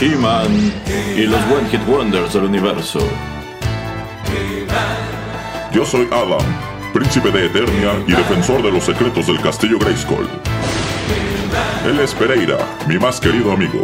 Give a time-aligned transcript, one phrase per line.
[0.00, 0.72] He-Man
[1.14, 3.00] y los One Hit Wonders del universo.
[5.72, 6.40] Yo soy Adam,
[6.94, 10.26] príncipe de Eternia y defensor de los secretos del castillo Grayskull.
[11.86, 12.56] Él es Pereira,
[12.88, 13.82] mi más querido amigo.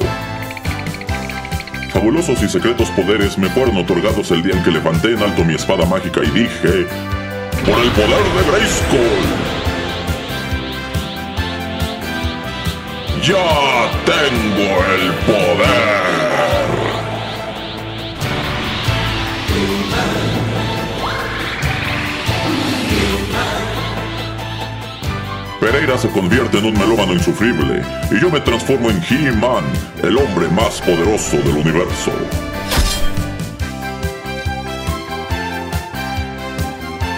[1.93, 5.55] Fabulosos y secretos poderes me fueron otorgados el día en que levanté en alto mi
[5.55, 6.87] espada mágica y dije,
[7.67, 9.66] ¡Por el poder de Grayskull!
[13.23, 15.97] ¡Ya tengo el poder!
[25.61, 29.65] Pereira se convierte en un melómano insufrible y yo me transformo en He-Man,
[30.03, 32.13] el hombre más poderoso del universo.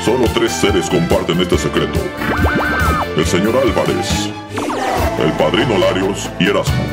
[0.03, 2.01] Solo tres seres comparten este secreto.
[3.17, 4.31] El señor Álvarez,
[5.25, 6.85] el padrino Larios y Erasmo.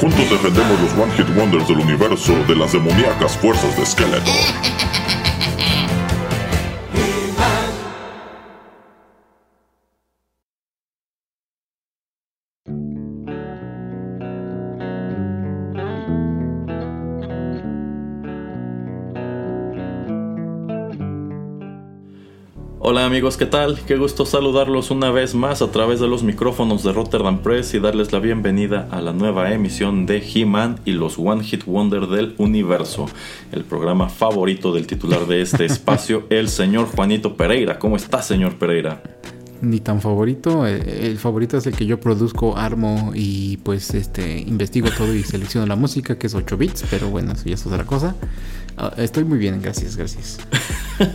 [0.00, 4.73] Juntos defendemos los One Hit Wonders del universo de las demoníacas fuerzas de Skeletor.
[22.94, 23.80] Hola amigos, ¿qué tal?
[23.88, 27.80] Qué gusto saludarlos una vez más a través de los micrófonos de Rotterdam Press y
[27.80, 32.36] darles la bienvenida a la nueva emisión de He-Man y los One Hit Wonder del
[32.38, 33.06] Universo,
[33.50, 37.80] el programa favorito del titular de este espacio, el señor Juanito Pereira.
[37.80, 39.02] ¿Cómo está, señor Pereira?
[39.60, 44.38] Ni tan favorito, eh, el favorito es el que yo produzco, armo y pues este
[44.38, 47.66] investigo todo y selecciono la música, que es 8 bits, pero bueno, eso ya es
[47.66, 48.14] otra cosa.
[48.76, 50.38] Ah, estoy muy bien, gracias, gracias.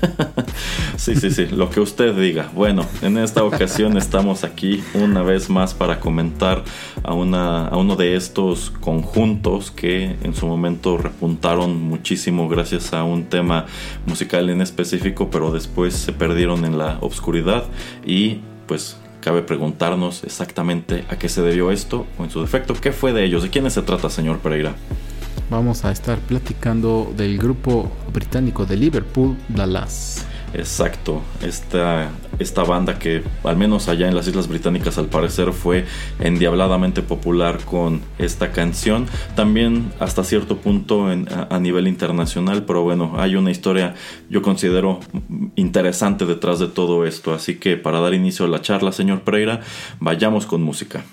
[0.98, 2.50] sí, sí, sí, lo que usted diga.
[2.56, 6.64] Bueno, en esta ocasión estamos aquí una vez más para comentar
[7.04, 13.04] a, una, a uno de estos conjuntos que en su momento repuntaron muchísimo gracias a
[13.04, 13.66] un tema
[14.06, 17.66] musical en específico, pero después se perdieron en la obscuridad
[18.06, 22.94] y pues cabe preguntarnos exactamente a qué se debió esto o en su defecto, qué
[22.94, 24.76] fue de ellos, de quiénes se trata, señor Pereira
[25.50, 30.26] vamos a estar platicando del grupo británico de Liverpool, Dallas.
[30.54, 35.86] Exacto, esta, esta banda que al menos allá en las Islas Británicas al parecer fue
[36.20, 39.06] endiabladamente popular con esta canción,
[39.36, 43.94] también hasta cierto punto a, nivel internacional, pero bueno, hay una historia
[44.30, 45.00] yo considero
[45.56, 49.62] interesante detrás de todo esto, así que para dar inicio a la charla, señor Pereira,
[50.00, 51.04] vayamos con música.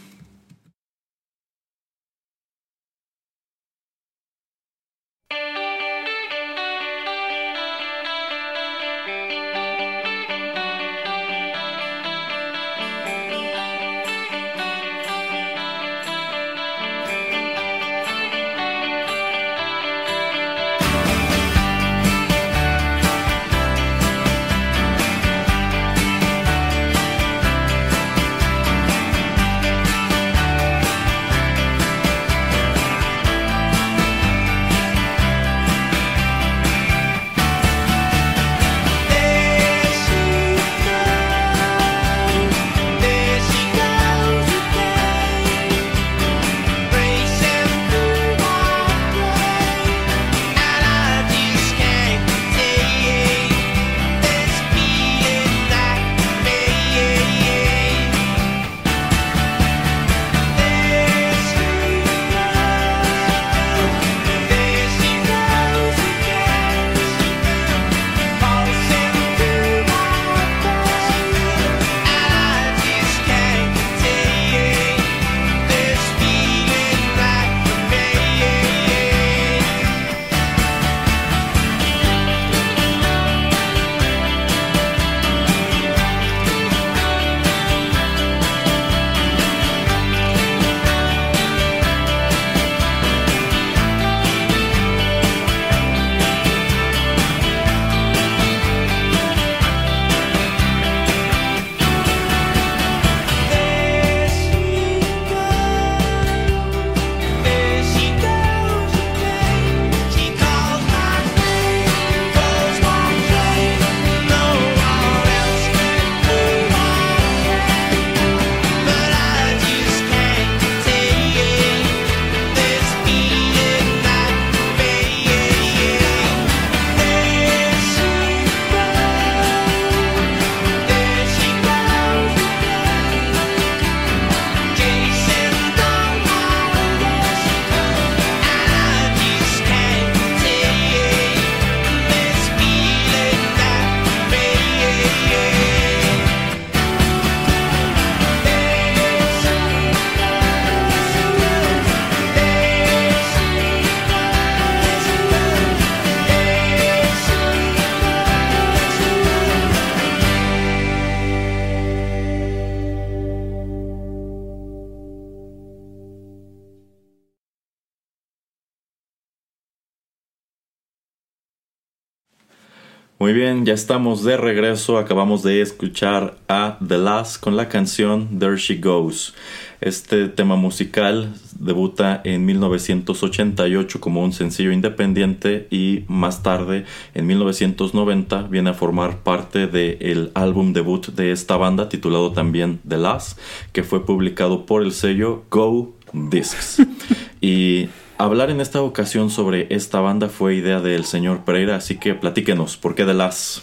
[173.65, 174.99] Ya estamos de regreso.
[174.99, 179.35] Acabamos de escuchar a The Last con la canción There She Goes.
[179.81, 188.43] Este tema musical debuta en 1988 como un sencillo independiente y más tarde, en 1990,
[188.43, 193.39] viene a formar parte del álbum debut de esta banda titulado también The Last,
[193.73, 196.83] que fue publicado por el sello Go Discs.
[197.41, 197.89] y
[198.19, 202.79] Hablar en esta ocasión sobre esta banda fue idea del señor Pereira, así que platíquenos,
[202.79, 203.63] ¿por qué de las?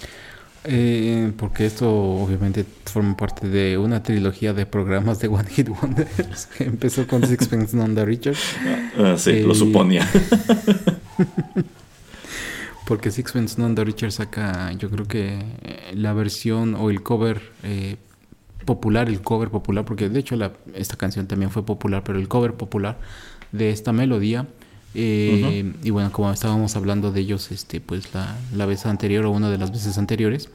[0.66, 6.46] Eh, porque esto obviamente forma parte de una trilogía de programas de One Hit Wonders
[6.58, 8.36] que empezó con Sixpence None the Richer.
[8.98, 10.08] Ah, sí, lo eh, suponía.
[12.86, 15.40] porque Sixpence None the Richer saca, yo creo que
[15.96, 17.98] la versión o el cover eh,
[18.66, 22.28] popular, el cover popular, porque de hecho la, esta canción también fue popular, pero el
[22.28, 23.00] cover popular
[23.54, 24.48] de esta melodía.
[24.96, 29.32] Eh, y bueno, como estábamos hablando de ellos, este, pues la, la, vez anterior o
[29.32, 30.50] una de las veces anteriores,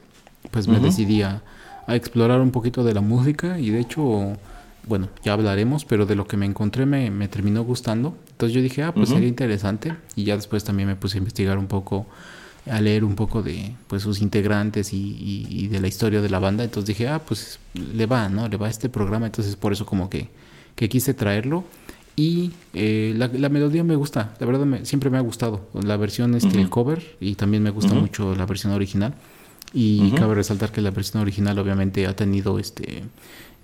[0.51, 1.41] pues me decidí a,
[1.87, 4.37] explorar un poquito de la música y de hecho,
[4.85, 8.15] bueno, ya hablaremos, pero de lo que me encontré me, me terminó gustando.
[8.29, 11.57] Entonces yo dije, ah, pues sería interesante y ya después también me puse a investigar
[11.57, 12.05] un poco,
[12.69, 16.37] a leer un poco de pues sus integrantes y, y de la historia de la
[16.37, 16.63] banda.
[16.63, 18.47] Entonces dije, ah, pues le va, ¿no?
[18.47, 20.29] Le va a este programa, entonces por eso como que,
[20.75, 21.63] que quise traerlo.
[22.15, 25.69] Y eh, la, melodía me gusta, la verdad siempre me ha gustado.
[25.73, 29.13] La versión este, cover y también me gusta mucho la versión original.
[29.73, 33.03] Y cabe resaltar que la versión original obviamente ha tenido este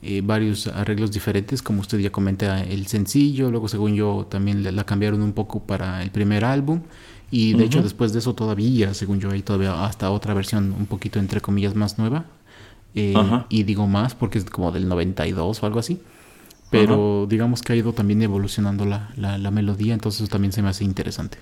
[0.02, 4.84] eh, varios arreglos diferentes, como usted ya comenta, el sencillo, luego según yo también la
[4.84, 6.82] cambiaron un poco para el primer álbum.
[7.32, 10.86] Y de hecho después de eso todavía, según yo, hay todavía hasta otra versión un
[10.86, 12.26] poquito entre comillas más nueva.
[12.94, 13.14] Eh,
[13.50, 16.00] y digo más porque es como del 92 o algo así
[16.70, 20.84] pero digamos que ha ido también evolucionando la, la, melodía, entonces también se me hace
[20.84, 21.38] interesante.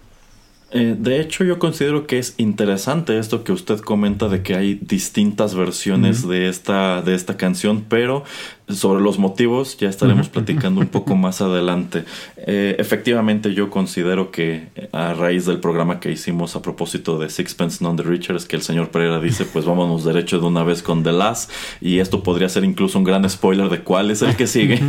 [0.72, 4.74] Eh, de hecho, yo considero que es interesante esto que usted comenta de que hay
[4.76, 8.24] distintas versiones de, esta, de esta canción, pero
[8.70, 12.06] sobre los motivos ya estaremos platicando un poco más adelante.
[12.38, 17.30] Eh, efectivamente, yo considero que eh, a raíz del programa que hicimos a propósito de
[17.30, 20.82] Sixpence Non the Richards, que el señor Pereira dice, pues vámonos derecho de una vez
[20.82, 21.52] con The Last,
[21.82, 24.82] y esto podría ser incluso un gran spoiler de cuál es el que sigue.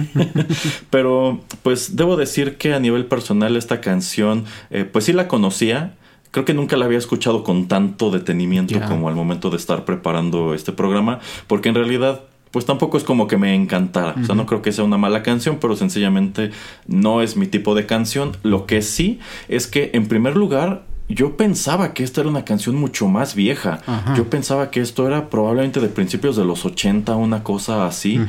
[0.91, 5.95] Pero, pues debo decir que a nivel personal esta canción, eh, pues sí la conocía.
[6.31, 10.53] Creo que nunca la había escuchado con tanto detenimiento como al momento de estar preparando
[10.53, 12.23] este programa, porque en realidad
[12.55, 14.15] pues tampoco es como que me encantara.
[14.23, 16.53] O sea, no creo que sea una mala canción, pero sencillamente
[16.87, 18.37] no es mi tipo de canción.
[18.45, 19.19] Lo que sí
[19.49, 23.81] es que, en primer lugar, yo pensaba que esta era una canción mucho más vieja.
[24.17, 28.21] Yo pensaba que esto era probablemente de principios de los 80, una cosa así.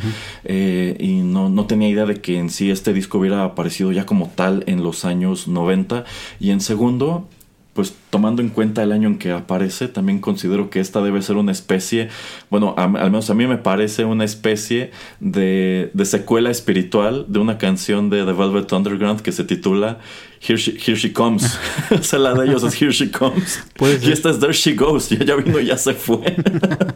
[0.43, 4.07] Eh, y no, no, tenía idea de que en sí este disco hubiera aparecido ya
[4.07, 6.03] como tal en los años 90.
[6.39, 7.29] Y en segundo,
[7.75, 11.35] pues tomando en cuenta el año en que aparece, también considero que esta debe ser
[11.35, 12.07] una especie,
[12.49, 17.57] bueno, al menos a mí me parece una especie de, de secuela espiritual de una
[17.57, 19.99] canción de The Velvet Underground que se titula
[20.39, 21.57] Here She, Here she Comes.
[21.91, 23.63] o sea, la de ellos es Here She Comes.
[24.01, 25.09] Y esta es There She Goes.
[25.09, 26.35] Ya, ya vino, ya se fue.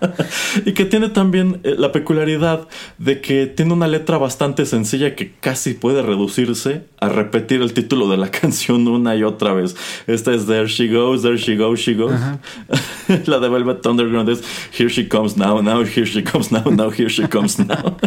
[0.65, 2.67] y que tiene también eh, la peculiaridad
[2.97, 8.09] de que tiene una letra bastante sencilla que casi puede reducirse a repetir el título
[8.09, 9.75] de la canción una y otra vez.
[10.07, 12.19] Esta es There She Goes, There She Goes, She Goes.
[13.25, 14.41] la de Velvet Underground es
[14.77, 17.97] Here She Comes Now, Now, Here She Comes Now, Now, Here She Comes Now.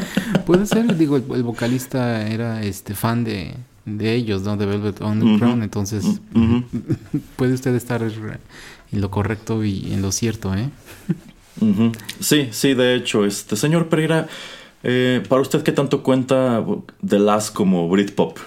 [0.46, 4.56] puede ser, digo, el vocalista era este fan de de ellos, ¿no?
[4.56, 5.62] De Velvet Underground.
[5.62, 6.20] Entonces,
[7.36, 10.68] puede usted estar en lo correcto y en lo cierto, ¿eh?
[12.20, 14.26] Sí, sí, de hecho, este señor Pereira,
[14.82, 16.64] eh, para usted, ¿qué tanto cuenta
[17.00, 18.38] de las como Britpop?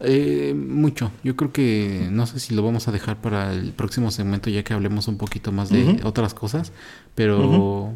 [0.00, 1.12] Eh, mucho.
[1.22, 4.62] Yo creo que no sé si lo vamos a dejar para el próximo segmento ya
[4.62, 6.72] que hablemos un poquito más de otras cosas,
[7.14, 7.92] pero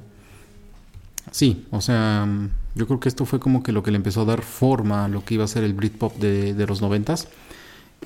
[1.31, 2.29] sí, o sea,
[2.75, 5.09] yo creo que esto fue como que lo que le empezó a dar forma a
[5.09, 7.29] lo que iba a ser el Britpop de, de los noventas.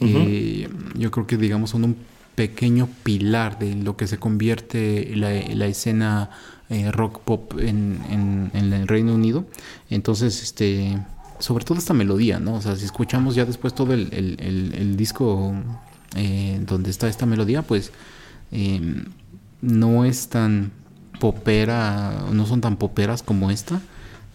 [0.01, 1.97] Eh, yo creo que digamos son un
[2.35, 6.31] pequeño pilar de lo que se convierte la, la escena
[6.69, 8.01] eh, rock pop en,
[8.53, 9.47] en, el Reino Unido.
[9.91, 10.99] Entonces, este,
[11.41, 12.55] sobre todo esta melodía, ¿no?
[12.55, 15.55] O sea, si escuchamos ya después todo el, el, el, disco
[16.15, 17.91] eh, donde está esta melodía, pues
[19.61, 20.71] no es tan
[21.19, 23.81] popera, no son tan poperas como esta.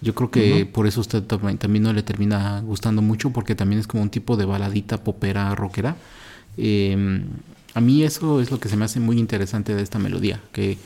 [0.03, 3.87] Yo creo que por eso usted también no le termina gustando mucho, porque también es
[3.87, 5.95] como un tipo de baladita popera rockera.
[6.57, 7.23] Em,
[7.73, 10.77] a mí eso es lo que se me hace muy interesante de esta melodía, que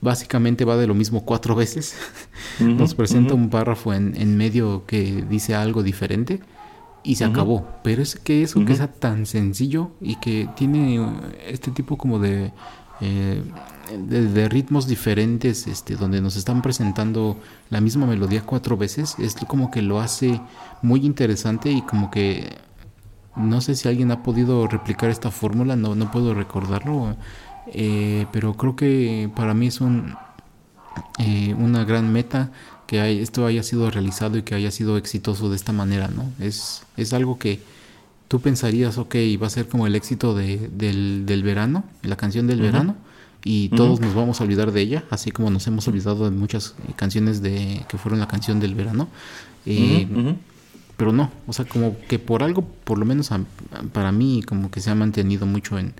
[0.00, 1.94] básicamente va de lo mismo cuatro veces.
[2.58, 6.40] Nos presenta un párrafo en, medio que dice algo diferente
[7.04, 7.68] y se acabó.
[7.84, 11.00] Pero es que eso que sea tan sencillo y que tiene
[11.46, 12.52] este tipo como de
[13.00, 13.42] eh,
[13.96, 17.38] de, ritmos diferentes, este, donde nos están presentando
[17.70, 20.40] la misma melodía cuatro veces, es como que lo hace
[20.82, 22.58] muy interesante y como que
[23.36, 27.16] no sé si alguien ha podido replicar esta fórmula, no, no puedo recordarlo,
[27.68, 30.14] eh, pero creo que para mí es un,
[31.18, 32.50] eh, una gran meta
[32.86, 36.24] que esto haya sido realizado y que haya sido exitoso de esta manera, ¿no?
[36.40, 37.60] Es, es algo que
[38.26, 42.46] tú pensarías, ok, va a ser como el éxito de, del, del, verano, la canción
[42.46, 42.96] del verano,
[43.44, 46.74] y todos nos vamos a olvidar de ella, así como nos hemos olvidado de muchas
[46.96, 49.08] canciones de que fueron la canción del verano.
[49.66, 50.06] Eh,
[50.96, 53.30] pero no, o sea, como que por algo, por lo menos
[53.92, 55.94] para mí, como que se ha mantenido mucho en,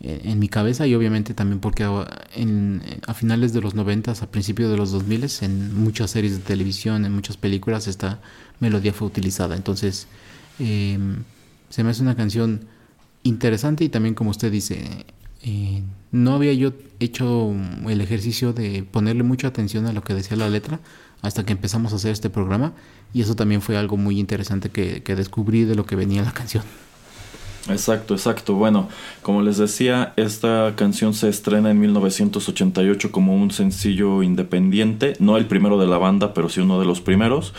[0.00, 4.76] en mi cabeza y obviamente también porque a, finales de los 90, a principios de
[4.76, 8.18] los 2000, en muchas series de televisión, en muchas películas, esta
[8.60, 9.56] melodía fue utilizada.
[9.56, 10.06] Entonces,
[10.58, 11.22] em,
[11.68, 12.62] se me hace una canción
[13.22, 15.04] interesante y también como usted dice,
[15.42, 15.82] eh,
[16.12, 17.54] no había yo hecho
[17.88, 20.80] el ejercicio de ponerle mucha atención a lo que decía la letra
[21.22, 22.72] hasta que empezamos a hacer este programa
[23.12, 26.32] y eso también fue algo muy interesante que, que descubrí de lo que venía la
[26.34, 26.64] canción.
[27.68, 28.54] Exacto, exacto.
[28.54, 28.88] Bueno,
[29.22, 35.46] como les decía, esta canción se estrena en 1988 como un sencillo independiente, no el
[35.46, 37.52] primero de la banda, pero sí uno de los primeros.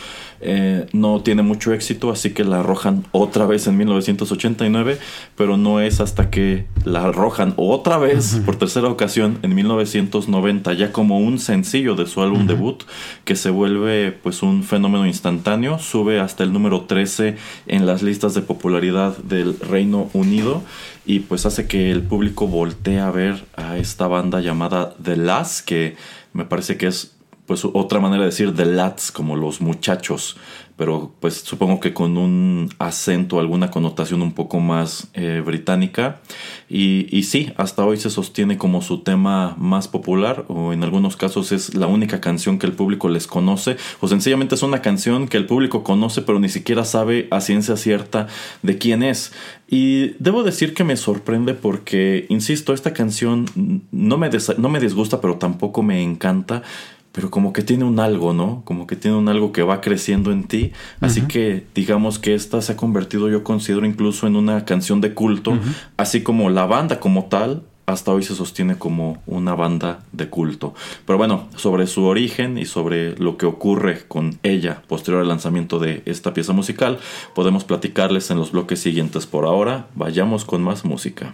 [0.44, 4.98] Eh, no tiene mucho éxito, así que la arrojan otra vez en 1989,
[5.36, 10.92] pero no es hasta que la arrojan otra vez por tercera ocasión en 1990, ya
[10.92, 12.84] como un sencillo de su álbum debut,
[13.24, 17.36] que se vuelve pues un fenómeno instantáneo, sube hasta el número 13
[17.68, 20.64] en las listas de popularidad del Reino Unido
[21.06, 25.66] y pues hace que el público voltee a ver a esta banda llamada The Last,
[25.66, 25.96] que
[26.34, 30.38] me parece que es pues otra manera de decir the lads como los muchachos
[30.82, 36.22] pero pues supongo que con un acento, alguna connotación un poco más eh, británica.
[36.70, 41.18] Y, y, sí, hasta hoy se sostiene como su tema más popular, o en algunos
[41.18, 45.28] casos es la única canción que el público les conoce, o sencillamente es una canción
[45.28, 48.26] que el público conoce, pero ni siquiera sabe a ciencia cierta
[48.64, 49.34] de quién es.
[49.68, 53.46] Y debo decir que me sorprende porque, insisto, esta canción
[53.92, 56.64] no me, no me disgusta, pero tampoco me encanta
[57.12, 58.62] pero como que tiene un algo, ¿no?
[58.64, 60.72] Como que tiene un algo que va creciendo en ti.
[61.02, 65.14] Así que digamos que esta se ha convertido, yo considero, incluso en una canción de
[65.14, 65.58] culto,
[65.98, 67.64] así como la banda como tal.
[67.88, 70.74] Hasta hoy se sostiene como una banda de culto.
[71.06, 75.78] Pero bueno, sobre su origen y sobre lo que ocurre con ella posterior al lanzamiento
[75.78, 77.00] de esta pieza musical,
[77.36, 79.26] podemos platicarles en los bloques siguientes.
[79.26, 81.34] Por ahora, vayamos con más música.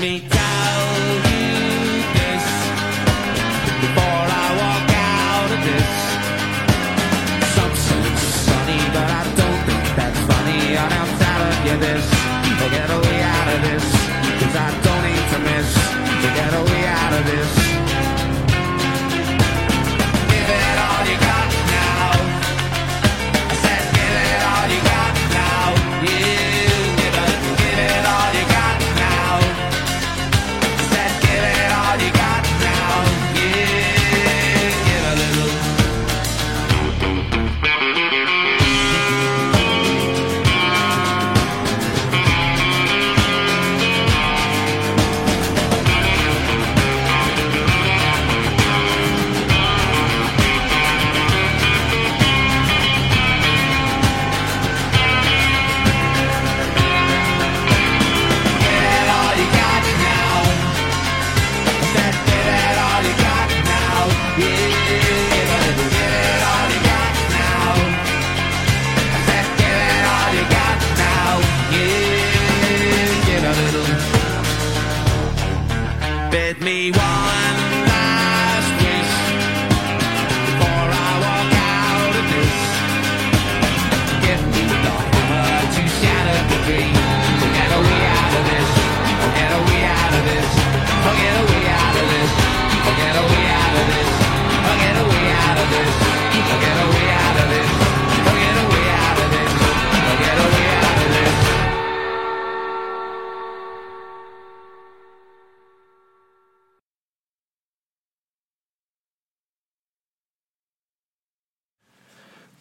[0.00, 0.82] me tell
[1.30, 1.48] you
[2.16, 2.44] this
[3.84, 5.90] before I walk out of this.
[8.92, 10.76] But I don't think that's funny.
[10.76, 12.04] I'll tell you this.
[12.60, 12.99] Forget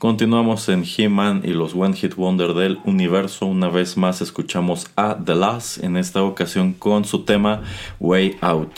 [0.10, 3.46] Continuamos en He-Man y los One Hit Wonder del universo.
[3.46, 7.62] Una vez más escuchamos a The Last, en esta ocasión con su tema
[8.00, 8.72] Way Out.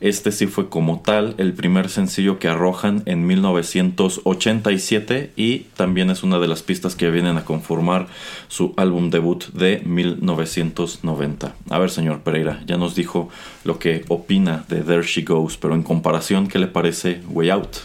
[0.00, 6.22] Este sí fue como tal el primer sencillo que arrojan en 1987 y también es
[6.22, 8.06] una de las pistas que vienen a conformar
[8.48, 11.54] su álbum debut de 1990.
[11.68, 13.28] A ver, señor Pereira, ya nos dijo
[13.62, 17.76] lo que opina de There She Goes, pero en comparación, ¿qué le parece Way Out?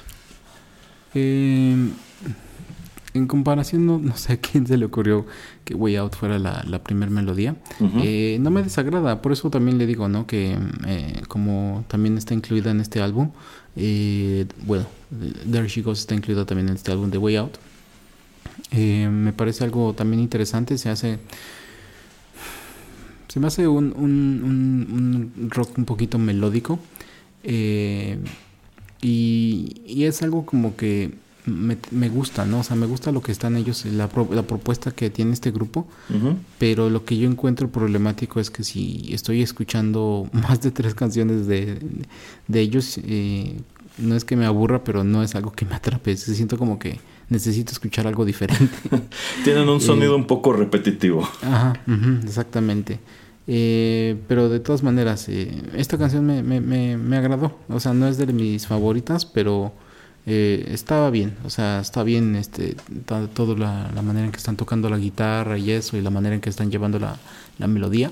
[1.15, 1.89] Eh
[3.13, 5.25] en comparación, no, no, sé a quién se le ocurrió
[5.65, 7.55] que Way Out fuera la, la primera melodía.
[8.01, 10.25] eh, no me desagrada, por eso también le digo, ¿no?
[10.25, 13.31] Que eh, como también está incluida en este álbum,
[13.75, 14.85] eh, bueno,
[15.51, 17.53] There She Goes está incluida también en este álbum de Way Out.
[18.71, 21.19] Eh, me parece algo también interesante, se hace...
[23.27, 26.77] Se me hace un, un, un, rock un poquito melódico.
[27.43, 28.13] Y,
[29.01, 32.59] y es algo como que me, me, gusta, ¿no?
[32.59, 35.87] O sea, me gusta lo que están ellos, la, la propuesta que tiene este grupo,
[36.09, 36.35] uh -huh.
[36.57, 41.47] pero lo que yo encuentro problemático es que si estoy escuchando más de tres canciones
[41.47, 41.79] de,
[42.47, 43.59] de ellos, eh,
[43.97, 46.79] no es que me aburra, pero no es algo que me atrape, se siento como
[46.79, 48.69] que necesito escuchar algo diferente.
[49.43, 51.27] Tienen un sonido eh, un poco repetitivo.
[51.41, 52.99] Ajá, uh -huh, exactamente.
[53.45, 57.57] Eh, pero de todas maneras, eh, esta canción me, me, me, me, agradó.
[57.67, 59.73] O sea, no es de mis favoritas, pero
[60.25, 61.35] eh, estaba bien.
[61.45, 65.71] O sea, está bien este, toda la, manera en que están tocando la guitarra y
[65.71, 67.17] eso, y la manera en que están llevando la,
[67.59, 68.11] la melodía.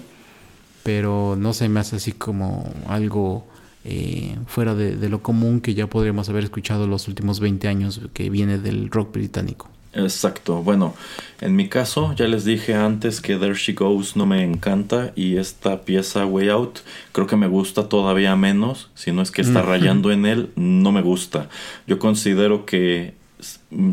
[0.84, 3.46] Pero no se me hace así como algo
[3.86, 8.02] eh, fuera de, de, lo común que ya podríamos haber escuchado los últimos 20 años
[8.14, 9.70] que viene del rock británico.
[9.94, 10.64] Exacto.
[10.64, 10.96] Bueno,
[11.42, 15.36] en mi caso ya les dije antes que There She Goes no me encanta y
[15.38, 16.80] esta pieza Way Out
[17.12, 20.92] creo que me gusta todavía menos, si no es que está rayando en él, no
[20.92, 21.50] me gusta.
[21.88, 23.16] Yo considero que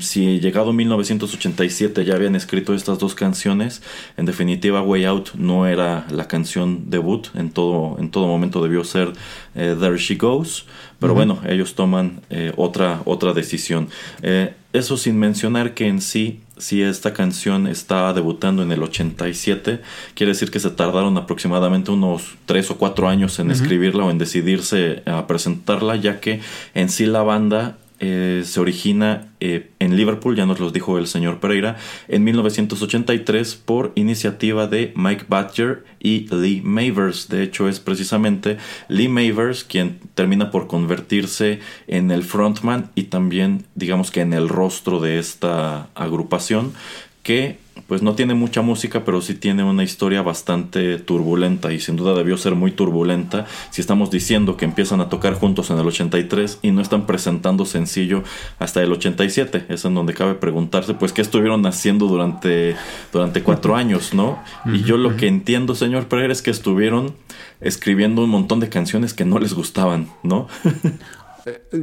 [0.01, 3.83] si llegado 1987 ya habían escrito estas dos canciones,
[4.17, 8.85] en definitiva Way Out no era la canción debut, en todo, en todo momento debió
[8.85, 9.13] ser
[9.55, 10.67] eh, There She Goes,
[10.99, 11.19] pero uh -huh.
[11.19, 13.89] bueno, ellos toman eh, otra, otra decisión.
[14.23, 19.81] Eh, eso sin mencionar que en sí, si esta canción está debutando en el 87,
[20.15, 23.55] quiere decir que se tardaron aproximadamente unos 3 o 4 años en uh -huh.
[23.55, 26.41] escribirla o en decidirse a presentarla, ya que
[26.75, 31.07] en sí la banda eh, se origina eh, en Liverpool, ya nos lo dijo el
[31.07, 37.29] señor Pereira, en 1983 por iniciativa de Mike Badger y Lee Mavers.
[37.29, 38.59] De hecho, es precisamente
[38.89, 41.59] Lee Mavers quien termina por convertirse
[41.89, 46.75] en el frontman y también, digamos que en el rostro de esta agrupación
[47.23, 51.97] que pues no tiene mucha música, pero sí tiene una historia bastante turbulenta y sin
[51.97, 55.87] duda debió ser muy turbulenta si estamos diciendo que empiezan a tocar juntos en el
[55.87, 58.23] 83 y no están presentando sencillo
[58.59, 59.67] hasta el 87.
[59.69, 62.77] Es en donde cabe preguntarse, pues, qué estuvieron haciendo durante,
[63.13, 64.43] durante cuatro años, ¿no?
[64.67, 67.15] Y yo lo que entiendo, señor Pereira, es que estuvieron
[67.61, 70.49] escribiendo un montón de canciones que no les gustaban, ¿no?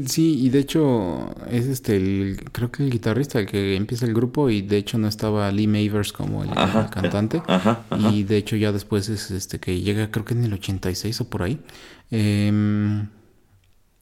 [0.08, 4.13] Sí, y de hecho es este, el, creo que el guitarrista el que empieza el
[4.13, 8.12] grupo y de hecho no estaba Lee Mavers como el, ajá, el cantante ajá, ajá.
[8.12, 11.30] y de hecho ya después es este que llega creo que en el 86 o
[11.30, 11.60] por ahí.
[12.12, 12.51] Eh,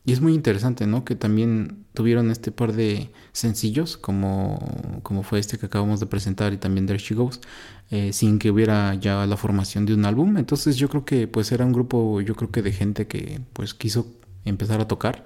[0.06, 1.06] y es muy interesante, ¿no?
[1.06, 6.52] Que también tuvieron este par de sencillos como, como fue este que acabamos de presentar
[6.52, 7.39] y también There She Goes,
[7.89, 10.38] eh, sin que hubiera ya la formación de un álbum.
[10.38, 13.73] Entonces yo creo que pues era un grupo, yo creo que de gente que pues
[13.73, 14.08] quiso
[14.43, 15.26] empezar a tocar,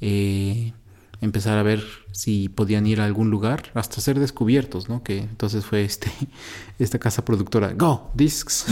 [0.00, 0.72] eh,
[1.20, 1.82] empezar a ver
[2.12, 5.02] si podían ir a algún lugar, hasta ser descubiertos, ¿no?
[5.02, 6.10] Que entonces fue este,
[6.78, 8.66] esta casa productora, Go Discs,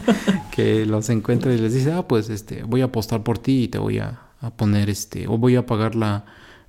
[0.54, 3.68] que los encuentra y les dice, ah, pues este, voy a apostar por ti y
[3.68, 6.24] te voy a, a poner este, o voy a pagar la,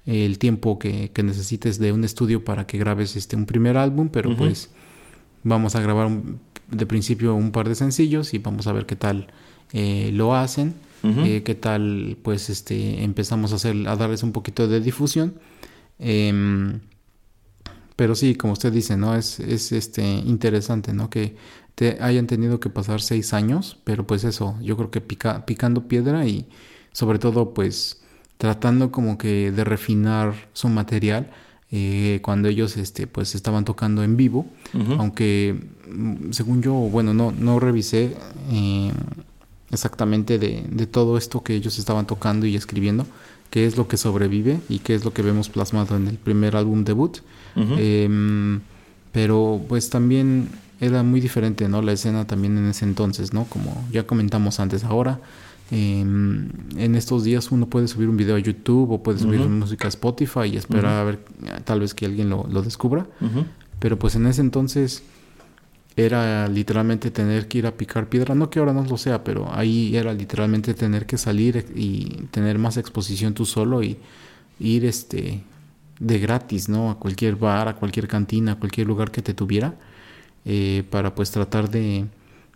[0.06, 4.10] el tiempo que, que, necesites de un estudio para que grabes este, un primer álbum,
[4.10, 4.38] pero uh -huh.
[4.38, 4.70] pues
[5.44, 8.96] vamos a grabar un, de principio un par de sencillos y vamos a ver qué
[8.96, 9.28] tal
[9.72, 10.74] eh, lo hacen.
[11.04, 11.26] Uh -huh.
[11.26, 15.34] eh, qué tal pues este empezamos a hacer a darles un poquito de difusión
[16.00, 16.80] eh,
[17.96, 21.36] pero sí como usted dice no es, es este interesante no que
[21.76, 25.88] te hayan tenido que pasar seis años pero pues eso yo creo que pica, picando
[25.88, 26.46] piedra y
[26.92, 28.02] sobre todo pues
[28.38, 31.32] tratando como que de refinar su material
[31.72, 34.96] eh, cuando ellos este pues estaban tocando en vivo uh -huh.
[35.00, 35.56] aunque
[35.90, 38.16] mm, según yo bueno no no revisé
[38.52, 38.92] eh,
[39.74, 43.06] exactamente de, de, todo esto que ellos estaban tocando y escribiendo,
[43.50, 46.56] qué es lo que sobrevive y qué es lo que vemos plasmado en el primer
[46.56, 47.20] álbum debut.
[47.56, 47.76] Uh -huh.
[47.78, 48.60] eh,
[49.12, 50.50] pero pues también
[50.82, 51.82] era muy diferente, ¿no?
[51.82, 53.46] La escena también en ese entonces, ¿no?
[53.46, 55.20] Como ya comentamos antes ahora,
[55.72, 59.86] em, en estos días uno puede subir un video a YouTube o puede subir música
[59.88, 61.20] a Spotify y esperar a ver
[61.64, 63.06] tal vez que alguien lo, descubra.
[63.80, 65.04] Pero pues en ese entonces
[65.96, 68.36] era literalmente tener que ir a picar piedra.
[68.36, 72.58] No que ahora no lo sea, pero ahí era literalmente tener que salir y tener
[72.58, 73.98] más exposición tú solo y
[74.60, 75.44] ir este
[76.00, 76.90] de gratis, ¿no?
[76.92, 79.76] A cualquier bar, a cualquier cantina, a cualquier lugar que te tuviera,
[80.46, 82.06] eh, para pues tratar de,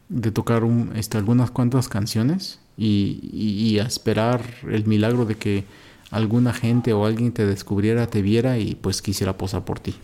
[0.10, 5.64] de tocar un, este, algunas cuantas canciones y, y, a esperar el milagro de que
[6.12, 9.96] alguna gente o alguien te descubriera, te viera y pues quisiera posar por ti.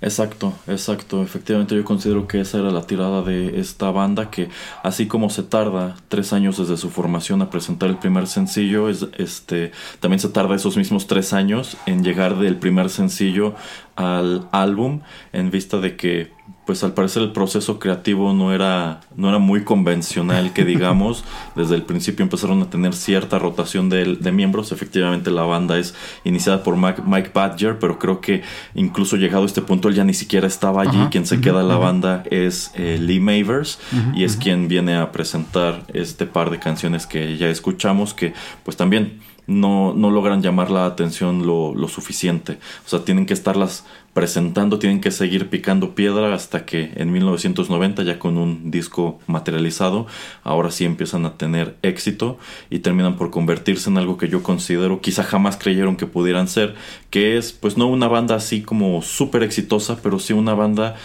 [0.00, 1.22] Exacto, exacto.
[1.22, 4.48] Efectivamente yo considero que esa era la tirada de esta banda que
[4.82, 9.06] así como se tarda tres años desde su formación a presentar el primer sencillo, es,
[9.18, 13.54] este, también se tarda esos mismos tres años en llegar del primer sencillo
[13.96, 15.00] al álbum
[15.32, 16.37] en vista de que
[16.68, 21.24] pues al parecer el proceso creativo no era, no era muy convencional, que digamos,
[21.56, 25.94] desde el principio empezaron a tener cierta rotación de, de miembros, efectivamente la banda es
[26.24, 28.42] iniciada por Mike, Badger, pero creo que
[28.74, 31.68] incluso llegado a este punto él ya ni siquiera estaba allí, quien se queda en
[31.68, 33.78] la banda es eh, Lee Mavers
[34.14, 38.76] y es quien viene a presentar este par de canciones que ya escuchamos, que pues
[38.76, 42.58] también no, no logran llamar la atención lo, lo, suficiente.
[42.86, 48.02] O sea, tienen que estarlas presentando, tienen que seguir picando piedra hasta que en 1990,
[48.02, 50.06] ya con un disco materializado,
[50.44, 55.00] ahora sí empiezan a tener éxito y terminan por convertirse en algo que yo considero
[55.00, 56.74] quizá jamás creyeron que pudieran ser,
[57.08, 60.96] que es pues no una banda así como súper exitosa, pero sí una banda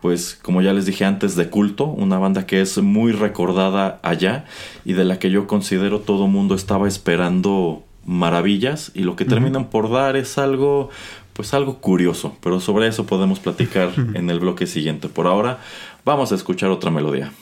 [0.00, 4.46] pues como ya les dije antes, de culto, una banda que es muy recordada allá
[4.84, 9.70] y de la que yo considero todo mundo estaba esperando maravillas y lo que terminan
[9.70, 10.90] por dar es algo
[11.32, 15.08] pues algo curioso, pero sobre eso podemos platicar en el bloque siguiente.
[15.08, 15.60] Por ahora
[16.04, 17.32] vamos a escuchar otra melodía.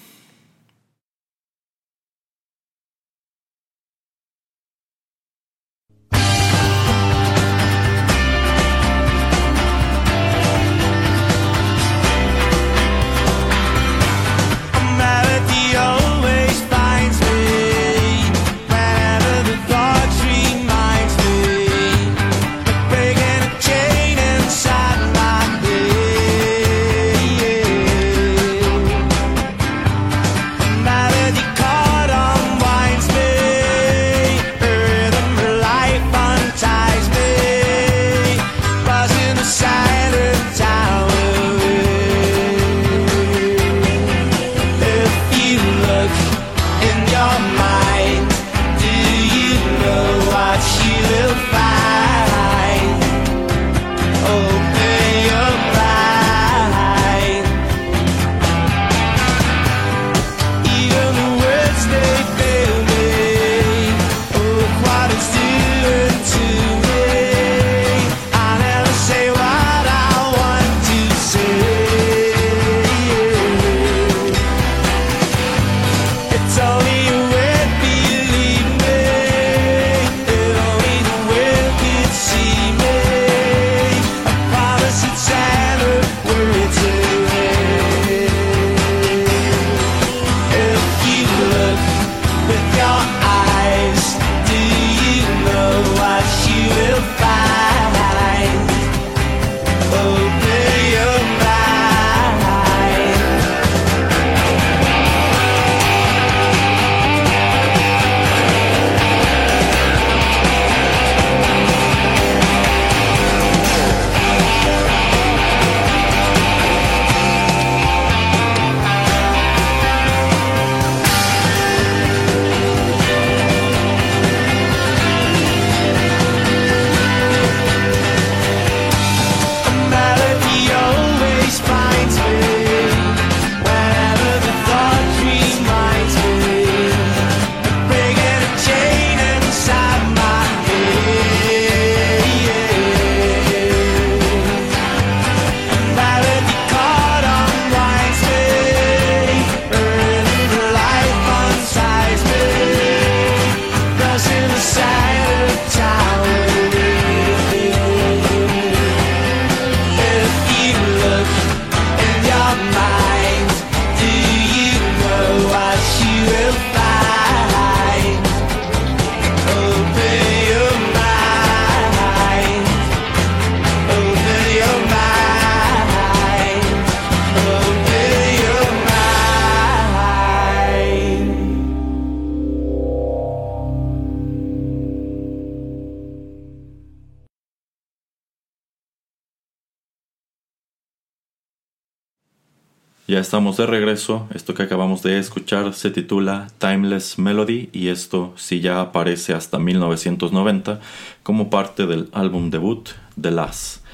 [193.28, 194.26] Estamos de regreso.
[194.32, 199.58] Esto que acabamos de escuchar se titula Timeless Melody y esto sí ya aparece hasta
[199.58, 200.80] 1990
[201.22, 202.88] como parte del álbum debut
[203.20, 203.84] The Last.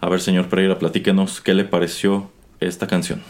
[0.00, 3.20] A ver, señor Pereira, platíquenos qué le pareció esta canción.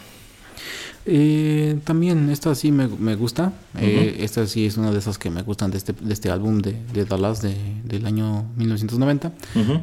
[1.05, 3.51] Eh, también esta sí me, gusta.
[3.77, 6.59] Eh, esta sí es una de esas que me gustan de este, de este álbum
[6.59, 9.33] de, de Dallas del año 1990.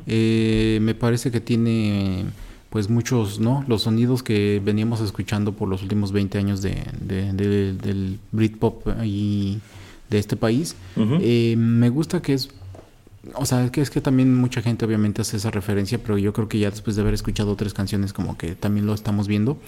[0.06, 2.24] Eh, me parece que tiene
[2.70, 3.64] pues muchos, ¿no?
[3.66, 9.60] Los sonidos que veníamos escuchando por los últimos 20 años de, del Britpop y
[10.10, 10.76] de este país.
[10.96, 12.50] Eh, me gusta que es,
[13.34, 16.48] o sea, que es que también mucha gente obviamente hace esa referencia, pero yo creo
[16.48, 19.58] que ya después de haber escuchado tres canciones como que también lo estamos viendo,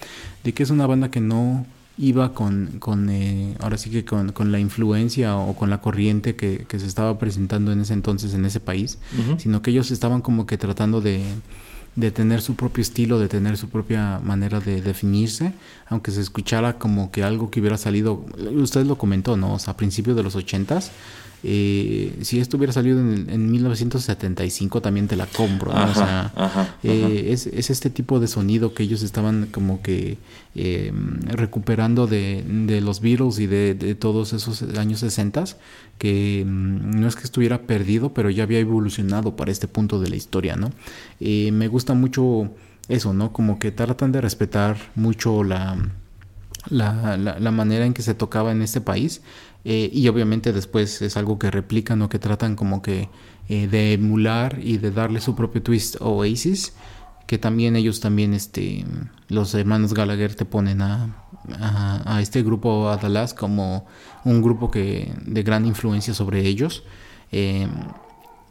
[0.43, 1.65] de que es una banda que no
[1.97, 6.35] iba con, con eh, ahora sí que con, con, la influencia o con la corriente
[6.35, 8.97] que, que, se estaba presentando en ese entonces en ese país,
[9.37, 11.21] sino que ellos estaban como que tratando de
[11.95, 15.53] de tener su propio estilo, de tener su propia manera de definirse,
[15.87, 19.53] aunque se escuchara como que algo que hubiera salido, usted lo comentó, ¿no?
[19.53, 20.91] O sea, a principios de los ochentas,
[21.43, 26.31] eh, si esto hubiera salido en, 1975 también te la compro, o sea,
[26.83, 30.19] eh, es, este tipo de sonido que ellos estaban como que
[30.53, 30.93] eh,
[31.25, 35.31] recuperando de, los Beatles y de, todos esos años 60
[35.97, 40.09] que mm, no es que estuviera perdido, pero ya había evolucionado para este punto de
[40.09, 40.71] la historia, ¿no?
[41.19, 42.51] me gusta mucho
[42.87, 43.31] eso, ¿no?
[43.31, 45.77] Como que tratan de respetar mucho la,
[46.69, 49.21] la, la manera en que se tocaba en este país
[49.63, 53.09] eh, y obviamente después es algo que replican o que tratan como que
[53.47, 56.73] eh, de emular y de darle su propio twist a Oasis
[57.27, 58.85] que también ellos también este
[59.29, 61.15] los hermanos Gallagher te ponen a,
[62.05, 63.85] a, este grupo a Dallas como
[64.25, 66.83] un grupo que de gran influencia sobre ellos
[67.31, 67.67] eh,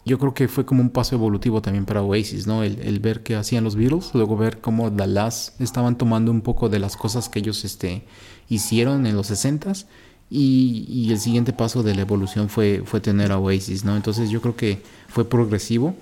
[0.06, 2.62] yo creo que fue como un paso evolutivo también para Oasis, ¿no?
[2.62, 6.70] El, el, ver qué hacían los Beatles, luego ver cómo Dallas estaban tomando un poco
[6.70, 8.06] de las cosas que ellos este,
[8.48, 9.86] hicieron en los 60s
[10.32, 13.96] y, el siguiente paso de la evolución fue, fue tener a Oasis, ¿no?
[13.96, 15.96] Entonces yo creo que fue progresivo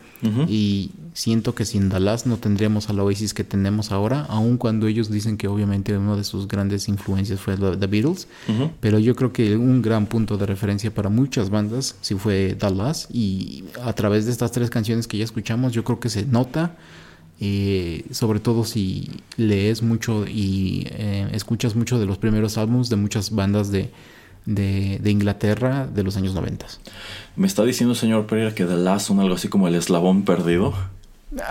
[0.49, 4.87] y siento que sin Dallas no tendríamos a la Oasis que tenemos ahora, aun cuando
[4.87, 8.29] ellos dicen que obviamente una de sus grandes influencias fue The Beatles,
[8.81, 13.09] pero yo creo que un gran punto de referencia para muchas bandas sí fue Dallas
[13.11, 16.77] y a través de estas tres canciones que ya escuchamos yo creo que se nota
[17.41, 22.97] eh, sobre todo si lees mucho y eh, escuchas mucho de los primeros álbumes de
[22.97, 23.91] muchas bandas de,
[24.45, 26.67] de, Inglaterra de los años 90.
[27.37, 30.75] ¿Me está diciendo, señor Pereira, que The Last son algo así como el eslabón perdido?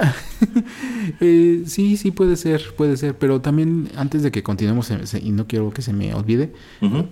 [1.21, 5.47] Eh, sí, sí puede ser, puede ser, pero también antes de que continuemos y no
[5.47, 6.51] quiero que se me olvide,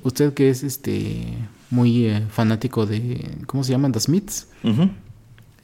[0.03, 1.33] usted que es este
[1.69, 3.93] muy eh, fanático de ¿cómo se llaman?
[3.93, 4.47] The Smiths.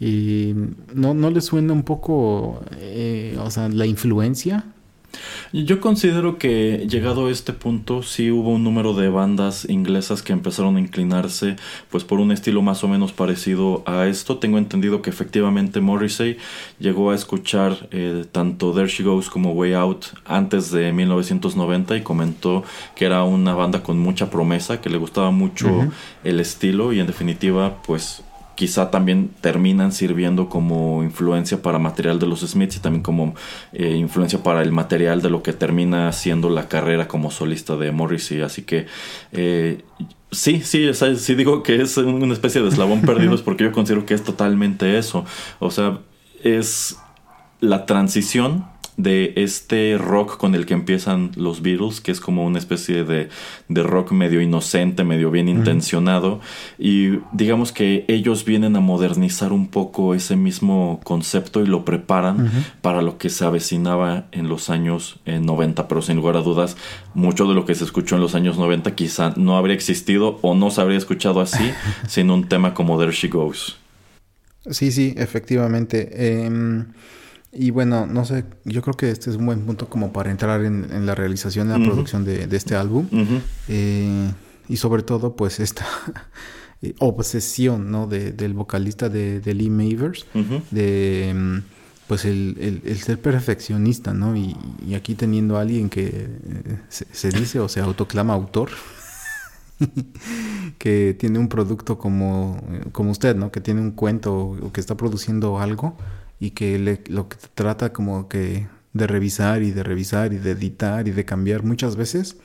[0.02, 0.54] Y
[0.94, 4.66] no no le suena un poco, eh, o sea, la influencia
[5.54, 10.34] yo considero que llegado a este punto sí hubo un número de bandas inglesas que
[10.34, 11.58] empezaron a inclinarse
[11.90, 14.38] pues por un estilo más o menos parecido a esto.
[14.38, 16.38] Tengo entendido que efectivamente Morrissey
[16.80, 22.02] llegó a escuchar eh, tanto There She Goes como Way Out antes de 1990 y
[22.02, 22.64] comentó
[22.96, 25.92] que era una banda con mucha promesa, que le gustaba mucho
[26.24, 28.24] el estilo y en definitiva pues
[28.62, 33.34] quizá también terminan sirviendo como influencia para material de los Smiths y también como
[33.74, 37.92] eh, influencia para el material de lo que termina siendo la carrera como solista de
[37.92, 38.42] Morrissey.
[38.42, 38.86] Así que
[39.32, 39.82] eh,
[40.30, 44.06] sí, sí, sí digo que es una especie de eslabón perdido es porque yo considero
[44.06, 45.26] que es totalmente eso.
[45.58, 45.98] O sea,
[46.44, 47.00] es
[47.62, 48.66] la transición
[49.04, 53.30] de este rock con el que empiezan los Beatles, que es como una especie de,
[53.70, 56.40] rock medio inocente, medio bien intencionado,
[56.78, 62.52] y digamos que ellos vienen a modernizar un poco ese mismo concepto y lo preparan
[62.82, 66.78] para lo que se avecinaba en los años 90, pero sin lugar a dudas,
[67.14, 70.56] mucho de lo que se escuchó en los años 90 quizá no habría existido o
[70.56, 71.72] no se habría escuchado así
[72.08, 73.78] sin un tema como There She Goes.
[74.70, 76.44] Sí, sí, efectivamente.
[76.46, 76.86] Em,
[77.54, 80.64] y bueno, no sé, yo creo que este es un buen punto como para entrar
[80.64, 83.08] en, la realización y la producción de, este álbum.
[83.68, 84.32] Eh,
[84.70, 85.86] y sobre todo, pues esta
[87.00, 88.08] obsesión, ¿no?
[88.08, 90.26] De, del vocalista de, Lee Mavers,
[90.72, 91.58] de mm,
[92.08, 94.34] pues el, ser perfeccionista, ¿no?
[94.38, 94.56] Y,
[94.96, 98.70] aquí teniendo a alguien que eh, se, dice o se autoclama autor.
[100.78, 103.52] que tiene un producto como, como usted, ¿no?
[103.52, 105.98] Que tiene un cuento o que está produciendo algo
[106.42, 110.52] y que le, lo que trata como que de revisar y de revisar y de
[110.52, 112.36] editar y de cambiar muchas veces.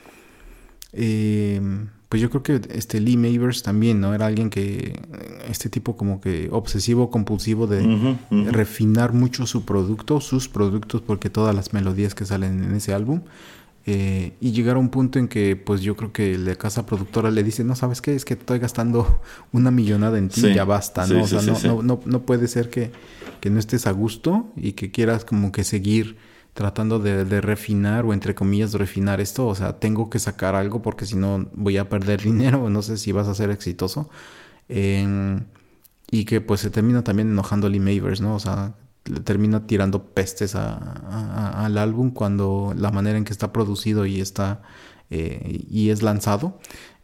[0.93, 1.61] Eh,
[2.11, 4.15] pues yo creo que este Lee Mavers también, ¿no?
[4.15, 5.01] Era alguien que,
[5.49, 8.17] este tipo como que obsesivo, compulsivo de,
[8.53, 13.23] refinar mucho su producto, sus productos, porque todas las melodías que salen en ese álbum
[13.89, 17.31] Eh, y llegar a un punto en que, pues yo creo que la casa productora
[17.31, 18.17] le dice, no, ¿sabes qué?
[18.17, 19.23] Es que estoy gastando
[19.53, 21.23] una millonada en ti, ya basta, ¿no?
[21.23, 22.91] o sea, no, no, no, puede ser que,
[23.41, 26.17] que, no estés a gusto y que quieras como que seguir
[26.53, 29.47] tratando de, refinar o entre comillas refinar esto.
[29.47, 32.97] O sea, tengo que sacar algo porque si no voy a perder dinero, no sé
[32.97, 34.11] si vas a ser exitoso.
[34.69, 38.35] y que pues se termina también enojando Lee Mavers, ¿no?
[38.35, 38.75] O sea,
[39.07, 44.63] le termina tirando pestes al álbum cuando la manera en que está producido y está
[45.11, 46.59] eh, y es lanzado.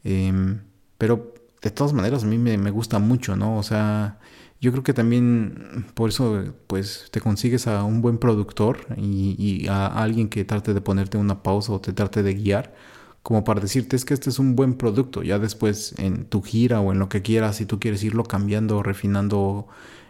[0.05, 0.61] Em,
[0.99, 3.59] pero de todas maneras a mí me, gusta mucho, ¿no?
[3.59, 4.19] O sea,
[4.61, 9.87] yo creo que también por eso pues te consigues a un buen productor y, a
[9.87, 12.75] alguien que trate de ponerte una pausa o te trate de guiar
[13.23, 15.23] como para decirte es que este es un buen producto.
[15.23, 18.83] Ya después en tu gira o en lo que quieras, si tú quieres irlo cambiando,
[18.83, 19.69] refinando,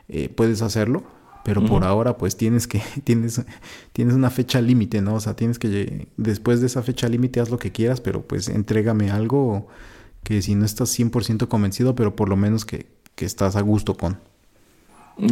[0.08, 1.04] eh, puedes hacerlo
[1.44, 3.42] pero por ahora pues tienes que tienes
[3.92, 5.14] tienes una fecha límite, ¿no?
[5.14, 8.48] O sea, tienes que después de esa fecha límite haz lo que quieras, pero pues
[8.48, 9.68] entrégame algo
[10.22, 13.96] que si no estás 100% convencido, pero por lo menos que, que estás a gusto
[13.96, 14.18] con.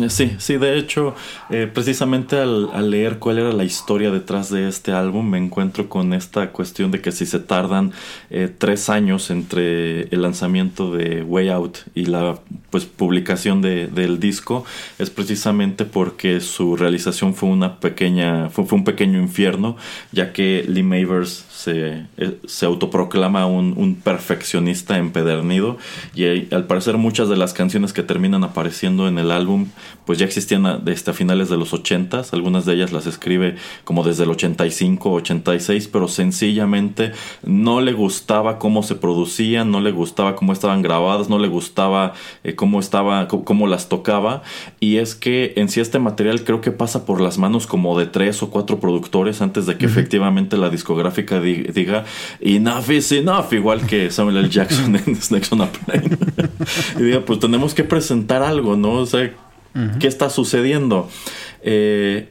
[0.08, 1.14] Sí, sí, de hecho,
[1.48, 6.12] eh, precisamente al, leer cuál era la historia detrás de este álbum, me encuentro con
[6.12, 7.92] esta cuestión de que si se tardan
[8.28, 12.38] eh, tres años entre el lanzamiento de Way Out y la
[12.68, 14.64] pues, publicación de, del disco,
[14.98, 19.76] es precisamente porque su realización fue una pequeña, fue un pequeño infierno,
[20.12, 25.76] ya que Lee Mavers se, eh, se autoproclama un, un, perfeccionista empedernido
[26.14, 29.66] y al parecer muchas de las canciones que terminan apareciendo en el álbum
[30.06, 34.02] pues ya existían desde a finales de los 80, algunas de ellas las escribe como
[34.02, 37.12] desde el 85, 86, pero sencillamente
[37.44, 42.14] no le gustaba cómo se producían, no le gustaba cómo estaban grabadas, no le gustaba
[42.42, 44.42] eh, cómo estaba, cómo las tocaba.
[44.80, 48.06] Y es que en sí este material creo que pasa por las manos como de
[48.06, 52.04] tres o cuatro productores antes de que efectivamente la discográfica diga
[52.40, 54.48] enough is enough, igual que Samuel L.
[54.48, 56.16] Jackson en Snakes on a Plane.
[56.98, 58.92] y diga, pues tenemos que presentar algo, ¿no?
[58.92, 59.32] O sea,
[59.98, 61.08] ¿qué está sucediendo?
[61.62, 62.28] Eh,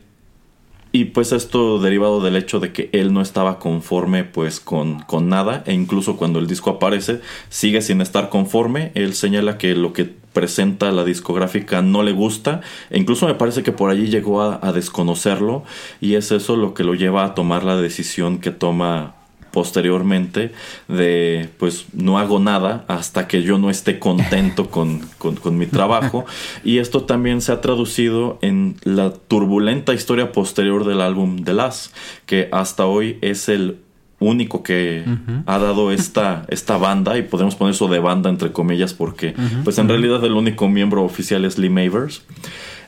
[0.92, 5.30] y pues esto derivado del hecho de que él no estaba conforme pues con, con,
[5.30, 8.92] nada e incluso cuando el disco aparece sigue sin estar conforme.
[8.96, 13.64] Él señala que lo que presenta la discográfica no le gusta e incluso me parece
[13.64, 15.64] que por allí llegó a desconocerlo
[16.02, 19.16] y es eso lo que lo lleva a tomar la decisión que toma
[19.52, 20.52] posteriormente
[20.88, 25.02] de pues no hago nada hasta que yo no esté contento con,
[25.58, 26.26] mi trabajo.
[26.64, 31.96] Y esto también se ha traducido en la turbulenta historia posterior del álbum The Last
[32.26, 33.80] que hasta hoy es el
[34.20, 35.04] único que
[35.46, 39.78] ha dado esta, esta banda y podemos poner eso de banda entre comillas porque pues
[39.78, 42.24] en realidad el único miembro oficial es Lee Mavers.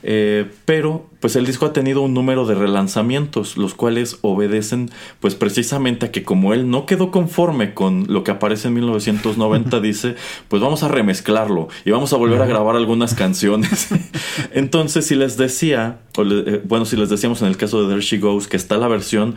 [0.04, 5.36] Eh, pero pues el disco ha tenido un número de relanzamientos, los cuales obedecen pues
[5.36, 10.16] precisamente a que como él no quedó conforme con lo que aparece en 1990, dice,
[10.48, 13.88] pues vamos a remezclarlo y vamos a volver a grabar algunas canciones.
[14.52, 18.18] Entonces, si les decía, eh, bueno, si les decíamos en el caso de There She
[18.18, 19.36] Goes, que está la versión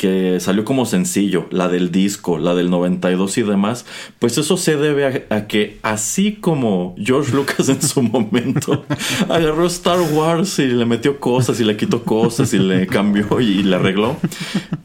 [0.00, 3.84] que salió como sencillo, la del disco, la del 92 y demás,
[4.18, 8.86] pues eso se debe a, que así como George Lucas en su momento
[9.28, 13.62] agarró Star Wars y le metió cosas y le quitó cosas y le cambió y,
[13.62, 14.16] le arregló,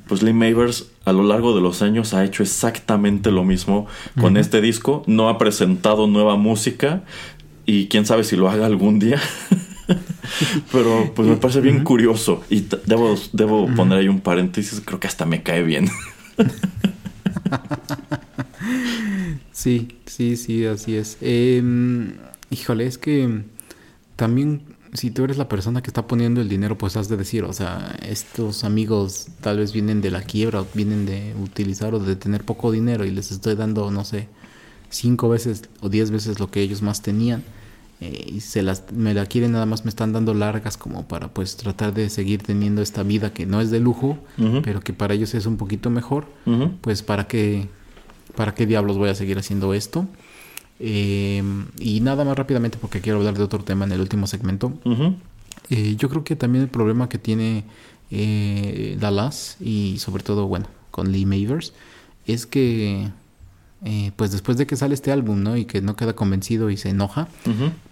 [0.10, 3.88] pues Lee Mavers a lo largo de los años ha hecho exactamente lo mismo
[4.20, 7.04] con este disco, no ha presentado nueva música
[7.66, 9.22] y quién sabe si lo haga algún día.
[10.72, 12.44] Pero pues me parece bien curioso.
[12.50, 15.90] Y debo, debo poner ahí un paréntesis, creo que hasta me cae bien.
[19.52, 21.18] sí, sí, sí, así es.
[21.22, 22.16] Em,
[22.50, 23.44] híjole, es que
[24.16, 24.64] también
[24.94, 27.54] si tú eres la persona que está poniendo el dinero, pues has de decir, o
[27.54, 32.16] sea, estos amigos tal vez vienen de la quiebra, o vienen de utilizar o de
[32.16, 34.30] tener poco dinero y les estoy dando, no sé,
[34.90, 37.44] cinco veces o diez veces lo que ellos más tenían
[38.02, 41.30] eh, y se las, me la quieren nada más me están dando largas como para
[41.30, 44.18] pues tratar de seguir teniendo esta vida que no es de lujo
[44.64, 46.28] pero que para ellos es un poquito mejor
[46.82, 47.70] pues para qué
[48.36, 50.08] para qué diablos voy a seguir haciendo esto
[50.80, 54.74] em, y nada más rápidamente porque quiero hablar de otro tema en el último segmento.
[55.70, 57.64] Eh, yo creo que también el problema que tiene
[58.12, 61.74] eh, Dallas y sobre todo bueno con Lee Mavers
[62.28, 63.10] es que
[63.84, 65.58] eh, pues después de que sale este álbum, ¿no?
[65.58, 67.28] Y que no queda convencido y se enoja,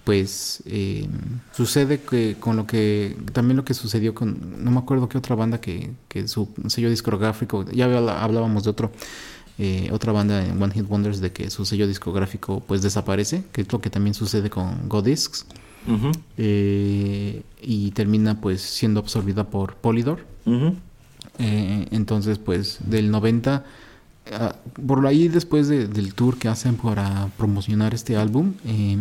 [0.05, 1.07] pues eh,
[1.51, 5.35] sucede que con lo que, también lo que sucedió con, no me acuerdo qué otra
[5.35, 8.91] banda que, que su sello discográfico, ya hablábamos de otro,
[9.59, 13.61] eh, otra banda en One Hit Wonders de que su sello discográfico pues desaparece, que
[13.61, 15.45] es lo que también sucede con Go Discs.
[17.61, 20.25] y termina pues siendo absorbida por Polydor.
[21.39, 23.63] Eh, entonces, pues del 90, ah,
[24.85, 28.97] por ahí después del tour que hacen para promocionar este álbum, eh,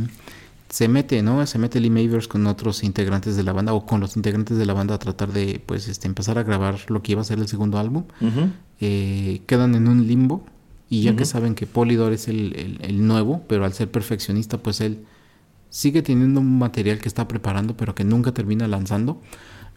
[0.73, 1.47] se mete, ¿no?
[1.47, 4.65] Se mete Lee Mavers con otros integrantes de la banda o con los integrantes de
[4.65, 7.39] la banda a tratar de, pues, este, empezar a grabar lo que iba a ser
[7.39, 8.05] el segundo álbum.
[8.81, 10.47] Eh, quedan en un limbo
[10.89, 14.81] y ya que saben que Polydor es el, el, nuevo, pero al ser perfeccionista, pues
[14.81, 15.05] él
[15.69, 19.21] sigue teniendo un material que está preparando, pero que nunca termina lanzando.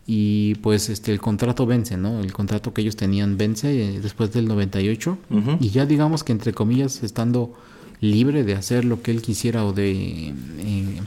[0.07, 2.19] Y pues este el contrato vence, ¿no?
[2.19, 5.17] El contrato que ellos tenían vence eh, después del 98.
[5.59, 7.53] Y ya digamos que entre comillas, estando
[8.01, 11.01] libre de hacer lo que él quisiera o de eh,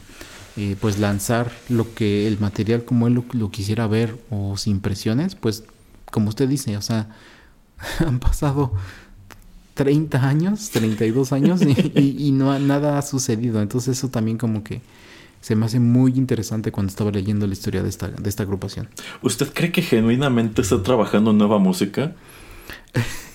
[0.57, 5.37] eh, pues lanzar lo que el material como él lo, quisiera ver o sin presiones,
[5.37, 5.63] pues
[6.11, 7.09] como usted dice, o sea,
[8.01, 8.73] han pasado
[9.75, 13.63] 30 años, 32 años y, y, no nada ha sucedido.
[13.63, 14.81] Entonces eso también como que
[15.41, 18.89] se me hace muy interesante cuando estaba leyendo la historia de esta, de esta agrupación.
[19.23, 22.15] ¿Usted cree que genuinamente está trabajando en nueva música?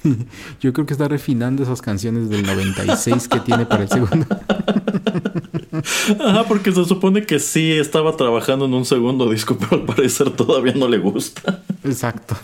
[0.62, 4.26] Yo creo que está refinando esas canciones del 96 que tiene para el segundo.
[6.26, 10.30] Ajá, porque se supone que sí estaba trabajando en un segundo disco, pero al parecer
[10.32, 11.64] todavía no le gusta.
[11.84, 12.36] Exacto.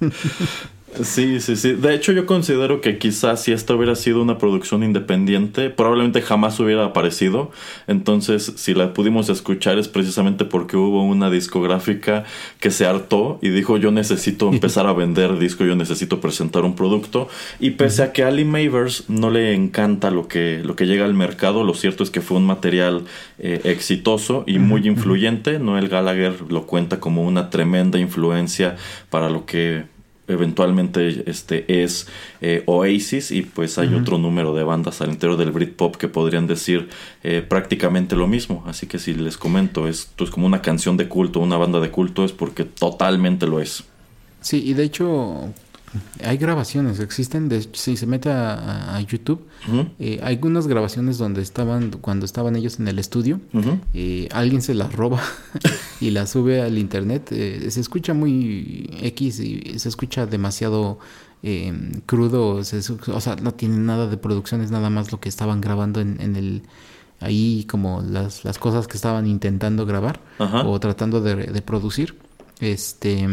[1.04, 1.74] Sí, sí, sí.
[1.74, 6.58] De hecho, yo considero que quizás si esta hubiera sido una producción independiente, probablemente jamás
[6.58, 7.52] hubiera aparecido.
[7.86, 12.24] Entonces, si la pudimos escuchar es precisamente porque hubo una discográfica
[12.58, 16.74] que se hartó y dijo yo necesito empezar a vender disco, yo necesito presentar un
[16.74, 17.28] producto.
[17.60, 21.04] Y pese a que a Ali Mavers no le encanta lo que, lo que llega
[21.04, 23.04] al mercado, lo cierto es que fue un material
[23.38, 25.60] eh, exitoso y muy influyente.
[25.60, 28.76] Noel Gallagher lo cuenta como una tremenda influencia
[29.08, 29.84] para lo que
[30.30, 32.06] eventualmente este es
[32.40, 36.46] eh, Oasis y pues hay otro número de bandas al interior del Britpop que podrían
[36.46, 36.88] decir
[37.22, 38.62] eh, prácticamente lo mismo.
[38.66, 41.90] Así que si les comento, esto es como una canción de culto, una banda de
[41.90, 43.84] culto, es porque totalmente lo es.
[44.40, 45.52] Sí, y de hecho
[46.24, 49.44] hay grabaciones, existen, de, si se mete a, YouTube,
[49.98, 53.40] eh, hay algunas grabaciones donde estaban, cuando estaban ellos en el estudio,
[53.94, 55.20] eh, alguien se las roba
[56.00, 60.98] y las sube al internet, eh, se escucha muy X y se escucha demasiado
[62.06, 66.00] crudo, o sea, no tiene nada de producción, es nada más lo que estaban grabando
[66.00, 66.62] en, en el
[67.18, 72.16] ahí como las, las cosas que estaban intentando grabar o tratando de, de producir.
[72.60, 73.26] Este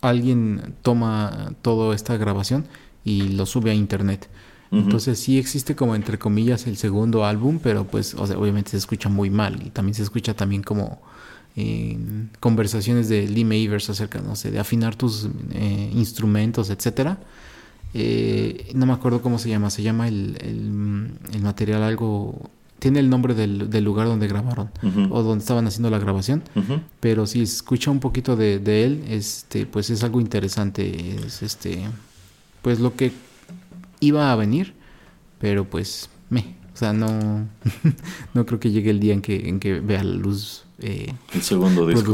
[0.00, 2.66] alguien toma toda esta grabación
[3.04, 4.28] y lo sube a internet.
[4.70, 9.30] Entonces sí existe como entre comillas el segundo álbum, pero pues obviamente se escucha muy
[9.30, 11.00] mal y también se escucha también como
[11.54, 11.96] eh,
[12.40, 17.20] conversaciones de Lee Mavers acerca, no sé, de afinar tus eh, instrumentos, etcétera.
[17.92, 20.36] Eh, no me acuerdo cómo se llama, se llama el,
[21.32, 24.70] el material algo tiene el nombre del, lugar donde grabaron
[25.10, 26.42] o donde estaban haciendo la grabación,
[27.00, 31.86] pero si escucha un poquito de, él, este, pues es algo interesante, es este,
[32.62, 33.12] pues lo que
[34.00, 34.74] iba a venir,
[35.38, 37.48] pero pues me, o sea, no,
[38.34, 41.40] no creo que llegue el día en que, en que vea la luz eh, el
[41.40, 42.12] segundo disco.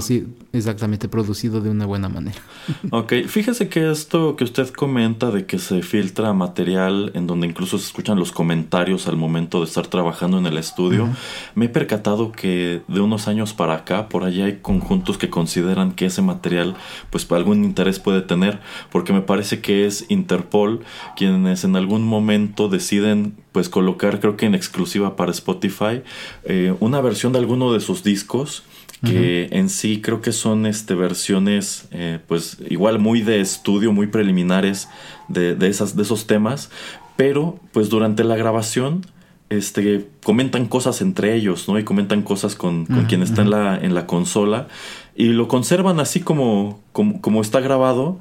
[0.53, 2.39] exactamente, producido de una buena manera.
[2.93, 7.79] ok, fíjese que esto que usted comenta de que se filtra material en donde incluso
[7.79, 11.09] se escuchan los comentarios al momento de estar trabajando en el estudio,
[11.57, 15.91] me he percatado que de unos años para acá, por allá hay conjuntos que consideran
[15.91, 16.77] que ese material,
[17.11, 18.61] pues algún interés puede tener,
[18.93, 20.85] porque me parece que es Interpol
[21.17, 26.03] quienes en algún momento deciden pues colocar creo que en exclusiva para Spotify
[26.45, 28.60] eh, una versión de alguno de sus discos
[29.05, 34.09] que en sí creo que son este versiones eh, pues igual muy de estudio muy
[34.09, 34.89] preliminares
[35.29, 36.71] de, esas de esos temas
[37.17, 39.07] pero pues durante la grabación
[39.49, 43.95] este comentan cosas entre ellos no y comentan cosas con, quien está en la en
[43.95, 44.69] la consola
[45.17, 48.19] y lo conservan así como, como como está grabado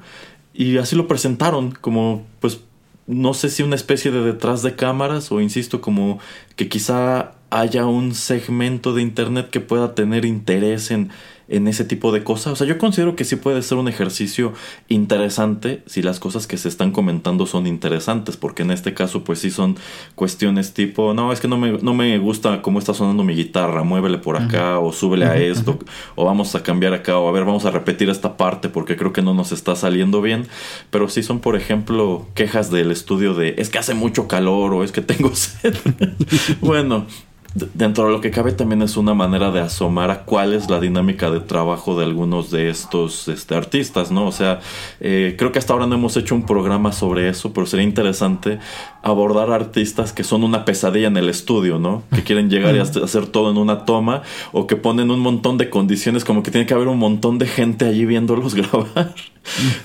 [0.54, 2.60] y así lo presentaron como pues
[3.06, 6.20] no sé si una especie de detrás de cámaras o insisto como
[6.56, 11.10] que quizá haya un segmento de internet que pueda tener interés en
[11.50, 12.54] en ese tipo de cosas.
[12.54, 14.54] O sea, yo considero que sí puede ser un ejercicio
[14.88, 19.40] interesante si las cosas que se están comentando son interesantes, porque en este caso pues
[19.40, 19.76] sí son
[20.14, 23.82] cuestiones tipo, no, es que no me, no me gusta cómo está sonando mi guitarra,
[23.82, 25.78] muévele por acá o súbele a esto,
[26.14, 29.12] o vamos a cambiar acá, o a ver, vamos a repetir esta parte porque creo
[29.12, 30.46] que no nos está saliendo bien,
[30.90, 34.84] pero sí son, por ejemplo, quejas del estudio de, es que hace mucho calor o
[34.84, 35.74] es que tengo sed.
[36.60, 37.06] bueno,
[37.54, 40.78] dentro de lo que cabe también es una manera de asomar a cuál es la
[40.78, 44.26] dinámica de trabajo de algunos de estos este, artistas, ¿no?
[44.26, 44.60] O sea,
[45.00, 48.60] eh, creo que hasta ahora no hemos hecho un programa sobre eso, pero sería interesante
[49.02, 52.04] abordar artistas que son una pesadilla en el estudio, ¿no?
[52.14, 54.22] Que quieren llegar y hacer todo en una toma
[54.52, 57.46] o que ponen un montón de condiciones como que tiene que haber un montón de
[57.46, 59.14] gente allí viéndolos grabar,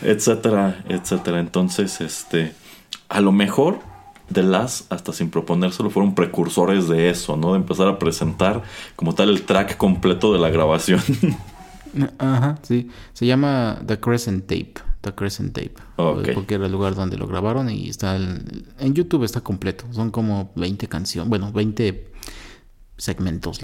[0.04, 1.40] etcétera, etcétera.
[1.40, 2.54] Entonces, este,
[3.10, 3.80] a lo mejor
[4.32, 7.54] The Last, hasta sin proponérselo, fueron precursores de eso, ¿no?
[7.54, 8.64] De empezar a presentar
[8.96, 11.02] como tal el track completo de la grabación.
[12.18, 12.90] Ajá, sí.
[13.14, 14.74] Se llama The Crescent Tape.
[15.02, 15.76] The Crescent Tape.
[15.96, 19.86] Porque era el lugar donde lo grabaron y está en YouTube está completo.
[19.92, 22.12] Son como 20 canciones, bueno, 20
[22.98, 23.60] segmentos,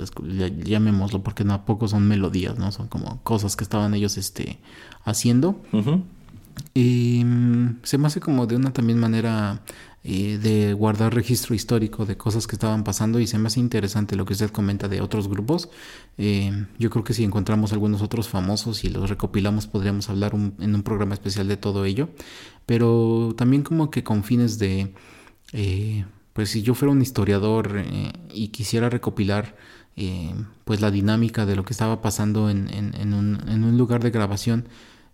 [0.64, 2.72] llamémoslo, porque no, poco son melodías, ¿no?
[2.72, 4.60] Son como cosas que estaban ellos este,
[5.04, 5.62] haciendo.
[6.74, 9.62] Y mm, se me hace como de una también manera
[10.04, 14.16] eh, de guardar registro histórico de cosas que estaban pasando y se me hace interesante
[14.16, 15.70] lo que usted comenta de otros grupos.
[16.18, 20.76] Eh, yo creo que si encontramos algunos otros famosos y los recopilamos podríamos hablar en
[20.76, 22.10] un programa especial de todo ello,
[22.66, 24.92] pero también como que con fines de,
[25.54, 27.84] eh, pues si yo fuera un historiador
[28.34, 29.56] y quisiera recopilar
[30.66, 34.66] pues la dinámica de lo que estaba pasando en, en un lugar de grabación,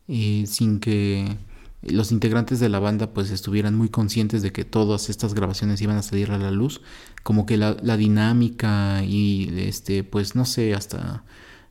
[0.07, 1.37] sin que
[1.81, 5.97] los integrantes de la banda pues estuvieran muy conscientes de que todas estas grabaciones iban
[5.97, 6.81] a salir a la luz,
[7.23, 11.23] como que la, dinámica y este pues no sé, hasta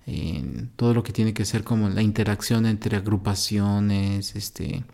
[0.07, 4.85] eh, todo lo que tiene que ser como la interacción entre agrupaciones, este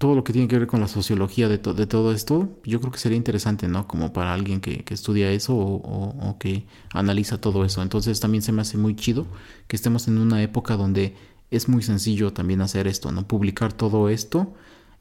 [0.00, 2.90] todo lo que tiene que ver con la sociología de, de todo esto, yo creo
[2.90, 3.86] que sería interesante, ¿no?
[3.86, 6.64] Como para alguien que, estudia eso o, que
[6.94, 7.82] analiza todo eso.
[7.82, 9.26] Entonces también se me hace muy chido
[9.68, 11.14] que estemos en una época donde
[11.50, 13.26] es muy sencillo también hacer esto, ¿no?
[13.26, 14.54] Publicar todo esto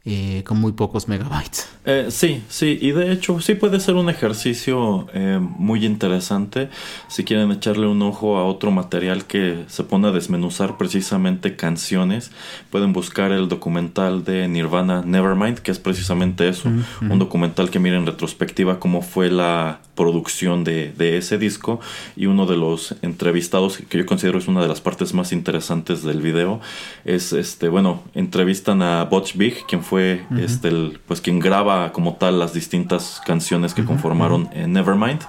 [0.06, 1.70] eh, con muy pocos megabytes.
[1.84, 6.70] Eh, sí, sí, y de hecho sí puede ser un ejercicio eh, muy interesante
[7.10, 12.32] si quieren echarle un ojo a otro material que se pone a desmenuzar precisamente canciones.
[12.70, 16.70] Pueden buscar el documental de Nirvana Nevermind, que es precisamente eso,
[17.02, 21.82] un documental que mira en retrospectiva cómo fue la producción de, ese disco.
[22.16, 26.04] Y uno de los entrevistados que yo considero es una de las partes más interesantes
[26.04, 26.62] del video
[27.04, 32.16] es este bueno entrevistan a Butch Big quien fue este el, pues quien graba como
[32.16, 35.20] tal las distintas canciones que conformaron en Nevermind.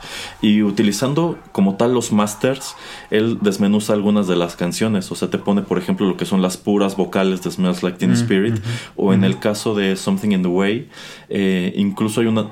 [0.40, 2.76] Y utilizando como tal los masters
[3.10, 5.10] él desmenuza algunas de las canciones.
[5.10, 7.98] O sea te pone por ejemplo lo que son las puras vocales de Smells Like
[7.98, 8.60] Teen Spirit
[8.94, 10.88] o en el caso de Something in the Way
[11.28, 12.46] eh, incluso hay una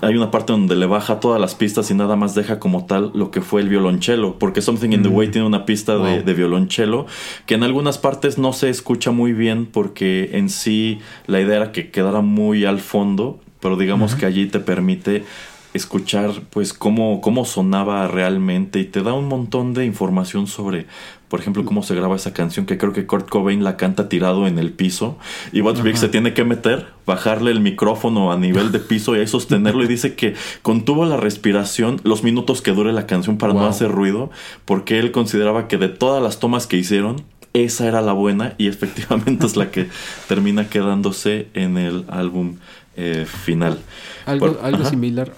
[0.00, 3.10] hay una parte donde le baja todas las pistas y nada más deja como tal
[3.14, 5.30] lo que fue el violonchelo, porque Something in the Way mm.
[5.30, 7.06] tiene una pista de, de, violonchelo
[7.46, 11.72] que en algunas partes no se escucha muy bien porque en sí la idea era
[11.72, 15.24] que quedara muy al fondo, pero digamos que allí te permite
[15.74, 20.86] escuchar pues cómo, cómo sonaba realmente y te da un montón de información sobre
[21.30, 24.48] por ejemplo, cómo se graba esa canción, que creo que Kurt Cobain la canta tirado
[24.48, 25.16] en el piso.
[25.52, 29.20] Y Butch Vig se tiene que meter, bajarle el micrófono a nivel de piso y
[29.20, 29.84] ahí sostenerlo.
[29.84, 33.92] Y dice que contuvo la respiración los minutos que dure la canción para no hacer
[33.92, 34.32] ruido,
[34.64, 38.66] porque él consideraba que de todas las tomas que hicieron, esa era la buena y
[38.66, 39.88] efectivamente es la que
[40.26, 42.56] termina quedándose en el álbum
[42.96, 43.78] eh, final.
[44.26, 45.32] Algo, algo similar,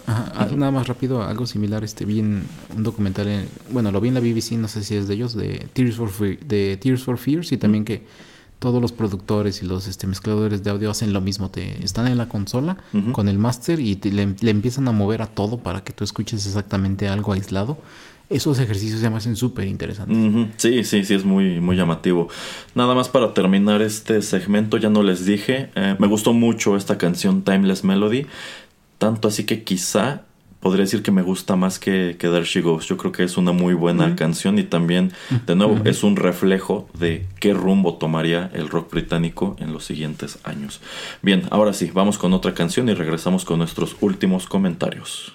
[0.57, 2.44] nada más rápido, algo similar, este, vi un
[2.76, 5.96] documental, bueno, lo vi en la BBC, no sé si es de ellos, de Tears
[5.96, 8.05] for, de Tears for Fears, y también que
[8.59, 12.16] todos los productores y los este, mezcladores de audio hacen lo mismo, te están en
[12.16, 12.76] la consola
[13.11, 16.46] con el máster y le, le, empiezan a mover a todo para que tú escuches
[16.46, 17.78] exactamente algo aislado
[18.28, 20.16] esos ejercicios se me hacen súper interesantes.
[20.56, 22.28] Sí, sí, sí, es muy, muy llamativo.
[22.74, 26.98] Nada más para terminar este segmento, ya no les dije, eh, me gustó mucho esta
[26.98, 28.26] canción Timeless Melody,
[28.98, 30.22] tanto así que quizá
[30.62, 32.86] podría decir que me gusta más que, que There She Goes.
[32.86, 35.12] Yo creo que es una muy buena canción y también,
[35.44, 40.38] de nuevo, es un reflejo de qué rumbo tomaría el rock británico en los siguientes
[40.44, 40.80] años.
[41.20, 45.34] Bien, ahora sí, vamos con otra canción y regresamos con nuestros últimos comentarios.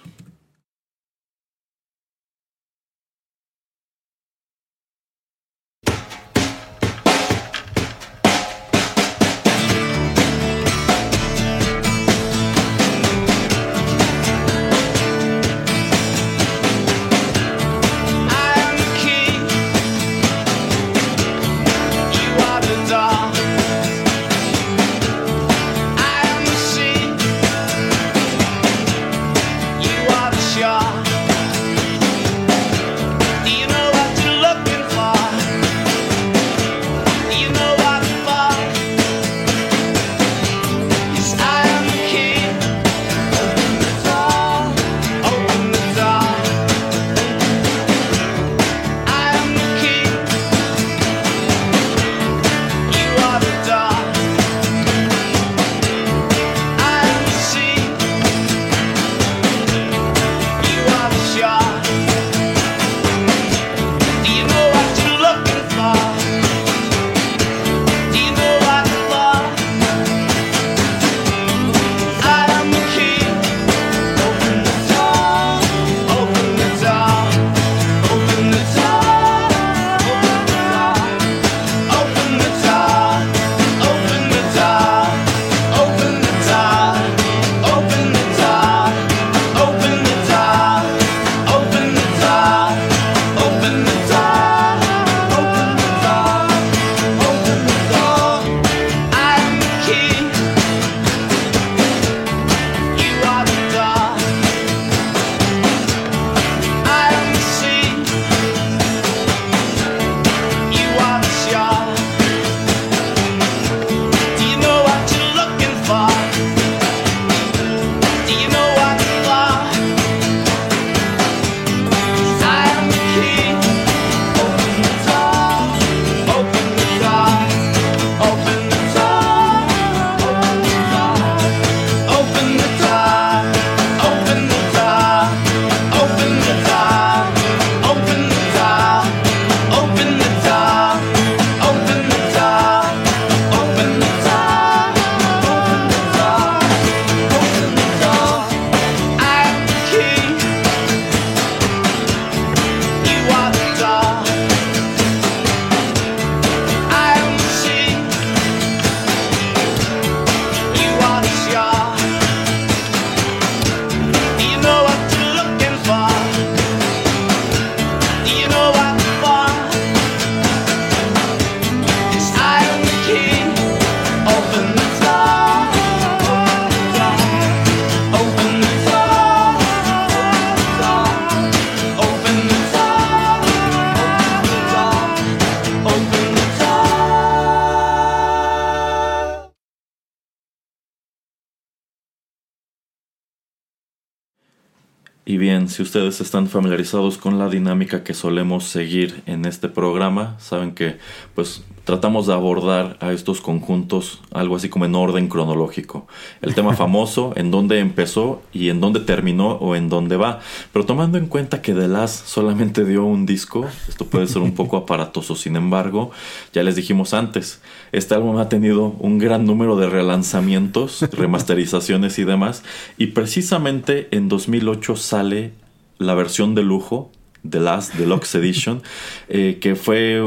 [195.77, 200.97] Si ustedes están familiarizados con la dinámica que solemos seguir en este programa, saben que
[201.35, 206.07] pues tratamos de abordar a estos conjuntos algo así como en orden cronológico.
[206.41, 210.39] El tema famoso, en dónde empezó y en dónde terminó o en dónde va.
[210.73, 214.55] Pero tomando en cuenta que The Last solamente dio un disco, esto puede ser un
[214.55, 215.35] poco aparatoso.
[215.35, 216.09] Sin embargo,
[216.53, 217.61] ya les dijimos antes,
[217.91, 222.63] este álbum ha tenido un gran número de relanzamientos, remasterizaciones y demás.
[222.97, 225.66] Y precisamente en 2008 sale
[225.97, 227.11] la versión de lujo,
[227.47, 228.81] The Last Deluxe Edition,
[229.29, 230.21] eh, que fue,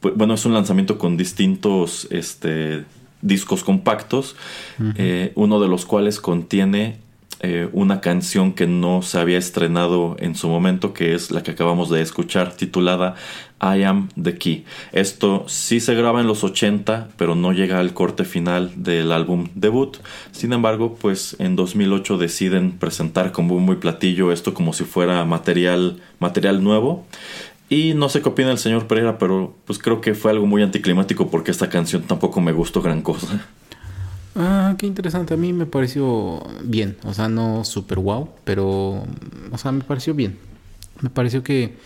[0.00, 2.84] bueno, es un lanzamiento con distintos este,
[3.22, 4.36] discos compactos,
[4.96, 6.98] eh, uno de los cuales contiene
[7.44, 11.50] eh, una canción que no se había estrenado en su momento, que es la que
[11.50, 13.16] acabamos de escuchar, titulada
[13.60, 14.64] I Am the Key.
[14.92, 19.48] Esto sí se graba en los 80, pero no llega al corte final del álbum
[19.54, 19.98] debut.
[20.32, 25.24] Sin embargo, pues en 2008 deciden presentar con muy y platillo esto como si fuera
[25.24, 27.04] material, material nuevo.
[27.68, 30.62] Y no sé qué opina el señor Pereira, pero pues creo que fue algo muy
[30.62, 33.46] anticlimático porque esta canción tampoco me gustó gran cosa.
[34.34, 35.34] Ah, qué interesante.
[35.34, 36.96] A mí me pareció bien.
[37.04, 39.04] O sea, no super wow, pero.
[39.52, 40.38] O sea, me pareció bien.
[41.00, 41.76] Me pareció que.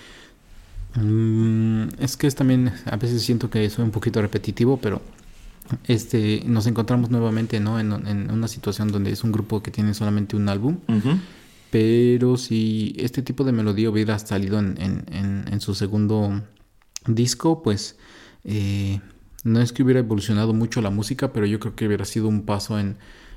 [0.94, 2.72] Mm, es que es también.
[2.86, 5.02] A veces siento que soy un poquito repetitivo, pero.
[5.84, 7.78] Este, nos encontramos nuevamente, ¿no?
[7.78, 7.92] En,
[8.30, 10.78] una situación donde es un grupo que tiene solamente un álbum.
[11.70, 16.42] Pero si este tipo de melodía hubiera salido en, en su segundo
[17.06, 17.96] disco, pues.
[18.44, 19.00] Eh,
[19.44, 22.42] no es que hubiera evolucionado mucho la música, pero yo creo que hubiera sido un
[22.44, 22.96] paso en,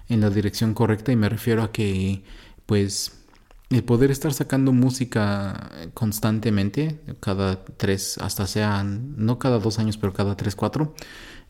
[0.09, 2.23] la dirección correcta y me refiero a que
[2.65, 3.23] pues
[3.69, 10.11] el poder estar sacando música constantemente, cada tres, hasta sean, no cada dos años, pero
[10.11, 10.95] cada tres, cuatro,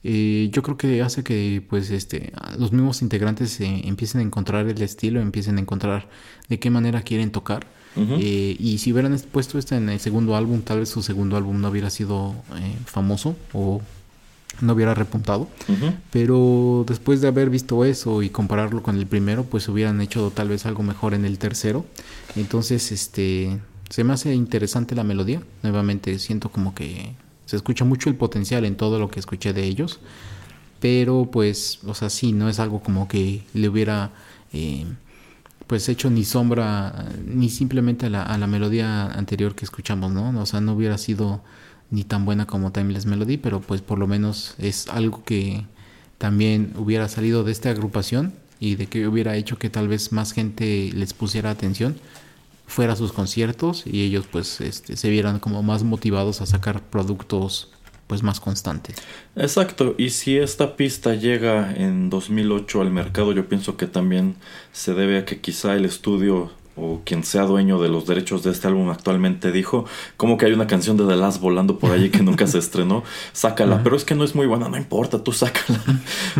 [0.03, 4.81] eh, yo creo que hace que pues este los mismos integrantes empiecen a encontrar el
[4.81, 6.09] estilo, empiecen a encontrar
[6.47, 7.65] de qué manera quieren tocar.
[7.95, 11.59] Eh, y si hubieran puesto esto en el segundo álbum, tal vez su segundo álbum
[11.59, 13.81] no hubiera sido eh, famoso o
[14.59, 15.47] no hubiera repuntado.
[16.11, 20.49] Pero después de haber visto eso y compararlo con el primero, pues hubieran hecho tal
[20.49, 21.85] vez algo mejor en el tercero.
[22.35, 25.41] Entonces, este, se me hace interesante la melodía.
[25.63, 27.13] Nuevamente siento como que
[27.45, 29.99] se escucha mucho el potencial en todo lo que escuché de ellos.
[30.79, 34.11] Pero pues, o sea, sí, no es algo como que le hubiera...
[34.53, 34.85] Eh,
[35.67, 40.37] pues hecho ni sombra ni simplemente a la, a la melodía anterior que escuchamos, ¿no?
[40.37, 41.41] O sea, no hubiera sido
[41.91, 45.65] ni tan buena como Timeless Melody, pero pues por lo menos es algo que
[46.17, 50.31] también hubiera salido de esta agrupación y de que hubiera hecho que tal vez más
[50.31, 51.97] gente les pusiera atención
[52.65, 56.81] fuera a sus conciertos y ellos pues este, se vieran como más motivados a sacar
[56.81, 57.69] productos
[58.07, 58.97] pues más constantes.
[59.35, 64.35] Exacto, y si esta pista llega en 2008 al mercado, yo pienso que también
[64.73, 66.51] se debe a que quizá el estudio
[66.81, 69.85] o quien sea dueño de los derechos de este álbum actualmente dijo,
[70.17, 73.03] como que hay una canción de The Last volando por allí que nunca se estrenó,
[73.33, 75.79] sácala, pero es que no es muy buena, no importa, tú sácala.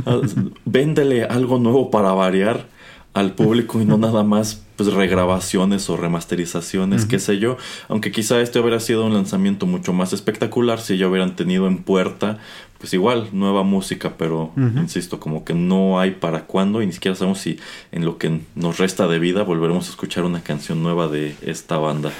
[0.06, 0.22] Ah,
[0.66, 2.66] véndele algo nuevo para variar
[3.14, 7.58] al público y no nada más pues regrabaciones o remasterizaciones, qué sé yo,
[7.88, 11.84] aunque quizá este hubiera sido un lanzamiento mucho más espectacular si ya hubieran tenido en
[11.84, 12.40] puerta
[12.82, 17.14] pues igual nueva música, pero insisto, como que no hay para cuándo y ni siquiera
[17.14, 17.60] sabemos si
[17.92, 21.78] en lo que nos resta de vida volveremos a escuchar una canción nueva de esta
[21.78, 22.12] banda.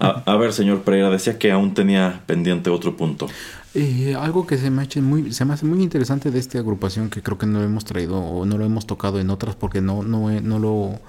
[0.00, 3.28] A, ver, señor Pereira, decía que aún tenía pendiente otro punto.
[3.80, 7.10] Eh, algo que se me, hace muy, se me hace muy interesante de esta agrupación
[7.10, 9.80] que creo que no lo hemos traído o no lo hemos tocado en otras porque
[9.80, 11.00] no, no, no lo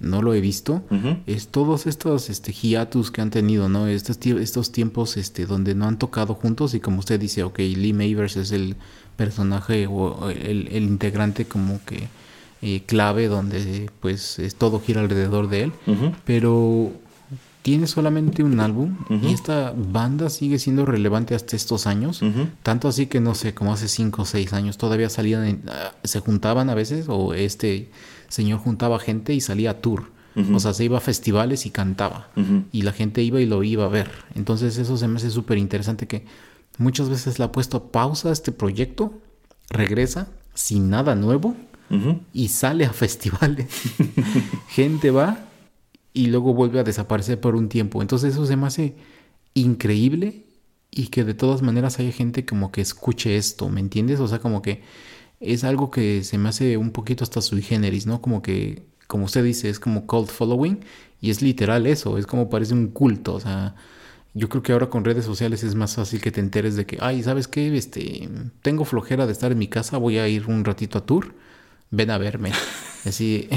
[0.00, 0.82] no lo he visto,
[1.26, 3.86] es todos estos este, hiatus que han tenido, ¿no?
[3.86, 7.94] Estos, estos tiempos este, donde no han tocado juntos y como usted dice, ok, Lee
[7.94, 8.76] Mavers es el
[9.16, 12.08] personaje o el, integrante como que
[12.60, 15.72] eh, clave donde pues es, todo gira alrededor de él,
[16.26, 16.92] pero
[17.66, 22.22] tiene solamente un álbum y esta banda sigue siendo relevante hasta estos años,
[22.62, 26.20] tanto así que no sé, como hace 5 o 6 años todavía salían, ah, se
[26.20, 27.90] juntaban a veces o este
[28.28, 30.12] señor juntaba gente y salía a tour.
[30.54, 32.28] O sea, se iba a festivales y cantaba.
[32.70, 34.12] Y la gente iba y lo iba a ver.
[34.36, 36.24] Entonces eso se me hace súper interesante que
[36.78, 39.12] muchas veces le ha puesto pausa a este proyecto,
[39.70, 41.56] regresa sin nada nuevo
[42.32, 43.66] y sale a festivales.
[44.68, 45.45] gente va
[46.16, 48.00] y luego vuelve a desaparecer por un tiempo.
[48.00, 48.96] Entonces eso se me hace
[49.52, 50.46] increíble
[50.90, 54.18] y que de todas maneras haya gente como que escuche esto, ¿me entiendes?
[54.20, 54.82] O sea, como que
[55.40, 58.22] es algo que se me hace un poquito hasta sui generis, ¿no?
[58.22, 60.80] Como que, como usted dice, es como cult following
[61.20, 63.74] y es literal eso, es como parece un culto, o sea,
[64.32, 66.98] yo creo que ahora con redes sociales es más fácil que te enteres de que,
[67.02, 67.76] ay, ¿sabes qué?
[67.76, 68.28] Este,
[68.62, 71.34] tengo flojera de estar en mi casa, voy a ir un ratito a tour,
[71.90, 72.52] ven a verme.
[73.04, 73.48] Así,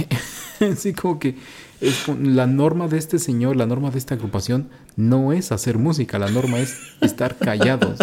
[0.60, 1.36] Así como que
[1.82, 6.20] es la norma de este señor, la norma de esta agrupación no es hacer música,
[6.20, 8.00] la norma es estar callados.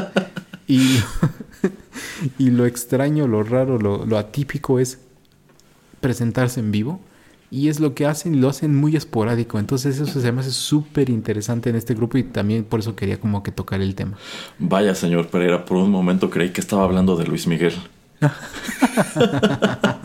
[0.66, 0.99] Y,
[2.39, 4.99] y lo extraño, lo raro, lo, atípico es
[6.01, 7.01] presentarse en vivo.
[7.49, 9.61] Y es lo que hacen y lo hacen muy esporádico.
[9.61, 13.20] Entonces eso se me hace súper interesante en este grupo y también por eso quería
[13.20, 14.16] como que tocar el tema.
[14.59, 17.74] Vaya, señor Pereira, por un momento creí que estaba hablando de Luis Miguel.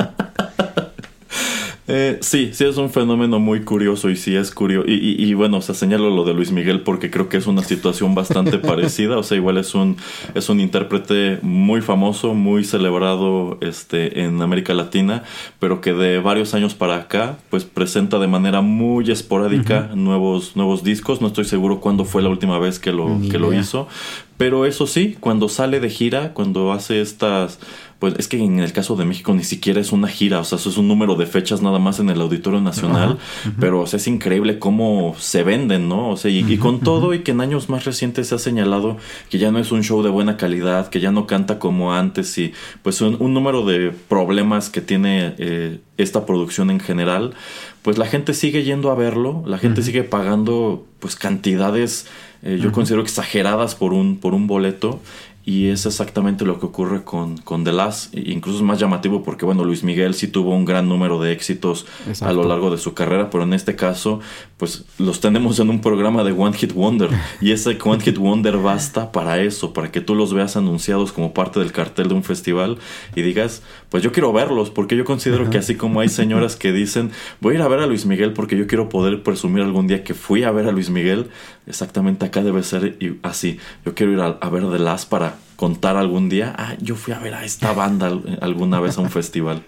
[1.94, 4.86] Eh, sí, sí es un fenómeno muy curioso y sí es curioso.
[4.88, 8.16] Y, bueno, o sea, señalo lo de Luis Miguel porque creo que es una situación
[8.16, 9.18] bastante parecida.
[9.18, 9.98] O sea, igual es un,
[10.34, 15.24] es un intérprete muy famoso, muy celebrado este, en América Latina,
[15.60, 20.84] pero que de varios años para acá, pues presenta de manera muy esporádica nuevos, nuevos
[20.84, 21.20] discos.
[21.20, 23.90] No estoy seguro cuándo fue la última vez que lo, que lo hizo.
[24.38, 27.60] Pero eso sí, cuando sale de gira, cuando hace estas
[28.02, 30.58] pues es que en el caso de México ni siquiera es una gira, o sea,
[30.58, 33.20] eso es un número de fechas nada más en el Auditorio Nacional,
[33.60, 36.10] pero o sea, es increíble cómo se venden, ¿no?
[36.10, 38.98] O sea, y, con todo y que en años más recientes se ha señalado
[39.30, 42.36] que ya no es un show de buena calidad, que ya no canta como antes
[42.40, 47.36] y pues un, número de problemas que tiene eh, esta producción en general,
[47.84, 52.08] pues la gente sigue yendo a verlo, la gente sigue pagando pues cantidades
[52.44, 55.00] eh, yo considero exageradas por un, por un boleto
[55.44, 58.16] y es exactamente lo que ocurre con, con The Last.
[58.16, 61.86] Incluso es más llamativo porque, bueno, Luis Miguel sí tuvo un gran número de éxitos
[62.22, 64.20] a lo largo de su carrera, pero en este caso,
[64.58, 67.10] pues los tenemos en un programa de One Hit Wonder.
[67.42, 71.34] y ese One Hit Wonder basta para eso, para que tú los veas anunciados como
[71.34, 72.78] parte del cartel de un festival
[73.16, 76.72] y digas, pues yo quiero verlos, porque yo considero que así como hay señoras que
[76.72, 77.12] dicen,
[77.42, 80.06] voy a ir a ver a Luis Miguel porque yo quiero poder presumir algún día
[80.06, 81.30] que fui a ver a Luis Miguel,
[81.68, 83.60] exactamente acá debe ser así.
[83.86, 87.14] Yo quiero ir a, a ver The Last para contar algún día, ah, yo fui
[87.14, 89.62] a ver a esta banda alguna vez a un festival.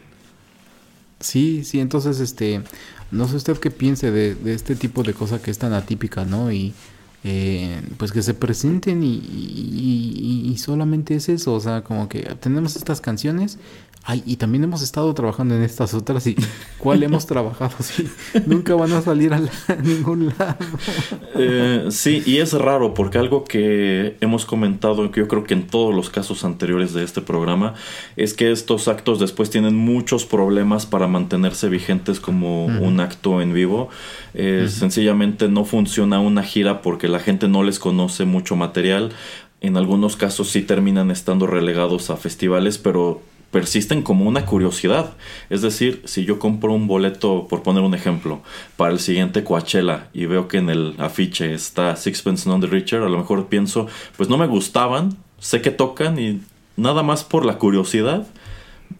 [1.20, 2.62] Sí, sí, entonces, este,
[3.12, 6.50] no sé usted qué piense de, este tipo de cosa que es tan atípica, ¿no?
[6.50, 6.74] Y
[7.26, 12.76] eh, pues que se presenten y, y, solamente es eso, o sea, como que tenemos
[12.76, 13.60] estas canciones
[14.06, 16.36] Ay, y también hemos estado trabajando en estas otras y
[16.78, 17.72] ¿cuál hemos trabajado?
[17.80, 18.10] Sí,
[18.46, 19.42] nunca van a salir a,
[19.82, 20.58] ningún lado.
[21.36, 25.68] Eh, sí, y es raro porque algo que hemos comentado, que yo creo que en
[25.68, 27.76] todos los casos anteriores de este programa,
[28.18, 33.54] es que estos actos después tienen muchos problemas para mantenerse vigentes como un acto en
[33.54, 33.90] vivo.
[34.34, 39.12] Eh, sencillamente no funciona una gira porque la gente no les conoce mucho material.
[39.62, 43.22] En algunos casos sí terminan estando relegados a festivales, pero
[43.54, 45.14] persisten como una curiosidad.
[45.50, 48.42] Es decir, si yo compro un boleto, por poner un ejemplo,
[48.76, 53.04] para el siguiente Coachella y veo que en el afiche está Sixpence None the Richer,
[53.04, 53.88] a lo mejor pienso,
[54.18, 56.42] pues no me gustaban, sé que tocan y
[56.76, 58.28] nada más por la curiosidad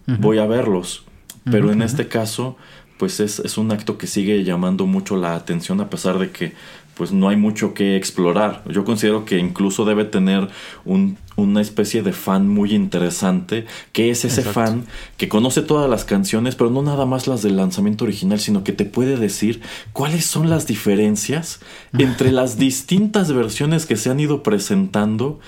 [0.06, 1.04] voy a verlos.
[1.50, 2.56] Pero en este caso,
[2.96, 6.54] pues es, es un acto que sigue llamando mucho la atención a pesar de que
[6.96, 8.62] pues no hay mucho que explorar.
[8.68, 10.48] Yo considero que incluso debe tener
[10.84, 14.84] un, una especie de fan muy interesante, que es ese fan
[15.16, 18.72] que conoce todas las canciones, pero no nada más las del lanzamiento original, sino que
[18.72, 19.60] te puede decir
[19.92, 21.60] cuáles son las diferencias
[21.98, 25.40] entre las distintas versiones que se han ido presentando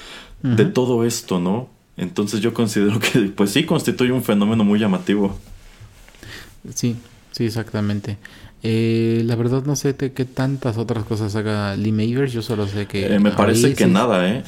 [0.43, 1.69] de todo esto, ¿no?
[1.97, 5.37] Entonces yo considero que pues sí constituye un fenómeno muy llamativo.
[6.75, 6.97] Sí,
[7.33, 8.19] sí, exactamente.
[8.69, 12.87] Eh, la verdad no sé qué tantas otras cosas haga Lee Mavers, yo solo sé
[12.87, 13.15] que...
[13.15, 14.43] Eh, me parece que nada, ¿eh?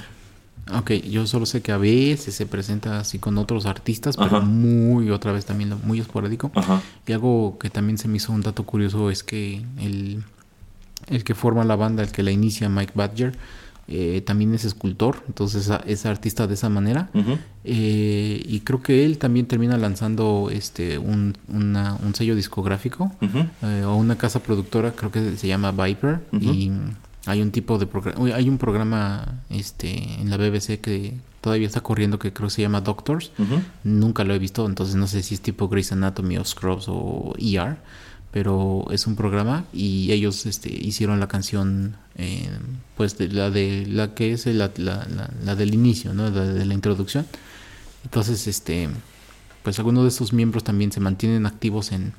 [0.76, 5.10] Ok, yo solo sé que a veces se presenta así con otros artistas, pero muy,
[5.10, 6.50] otra vez también muy esporádico.
[7.06, 10.24] Y algo que también se me hizo un dato curioso es que el,
[11.06, 13.34] el que forma la banda, el que la inicia, Mike Badger,
[13.91, 17.09] eh, también es escultor, entonces es artista de esa manera.
[17.64, 23.11] Eh, y creo que él también termina lanzando este un, un sello discográfico
[23.62, 26.20] eh, o una casa productora, creo que se llama Viper.
[26.32, 26.70] Y
[27.26, 31.80] hay un tipo de programa, hay un programa este en la BBC que todavía está
[31.80, 33.32] corriendo que creo que se llama Doctors.
[33.84, 37.34] Nunca lo he visto, entonces no sé si es tipo Grey's Anatomy o Scrubs o
[37.39, 37.78] ER
[38.31, 42.51] pero es un programa y ellos este, hicieron la canción eh,
[42.97, 47.26] pues la de la que es la, la, del inicio no la de la introducción.
[48.05, 48.89] Entonces este
[49.62, 52.12] pues algunos de esos miembros también se mantienen activos en,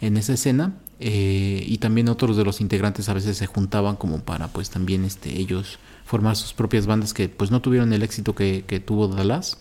[0.00, 4.20] en esa escena eh, y también otros de los integrantes a veces se juntaban como
[4.20, 8.34] para pues también este ellos formar sus propias bandas que pues no tuvieron el éxito
[8.34, 9.58] que, que tuvo Dallas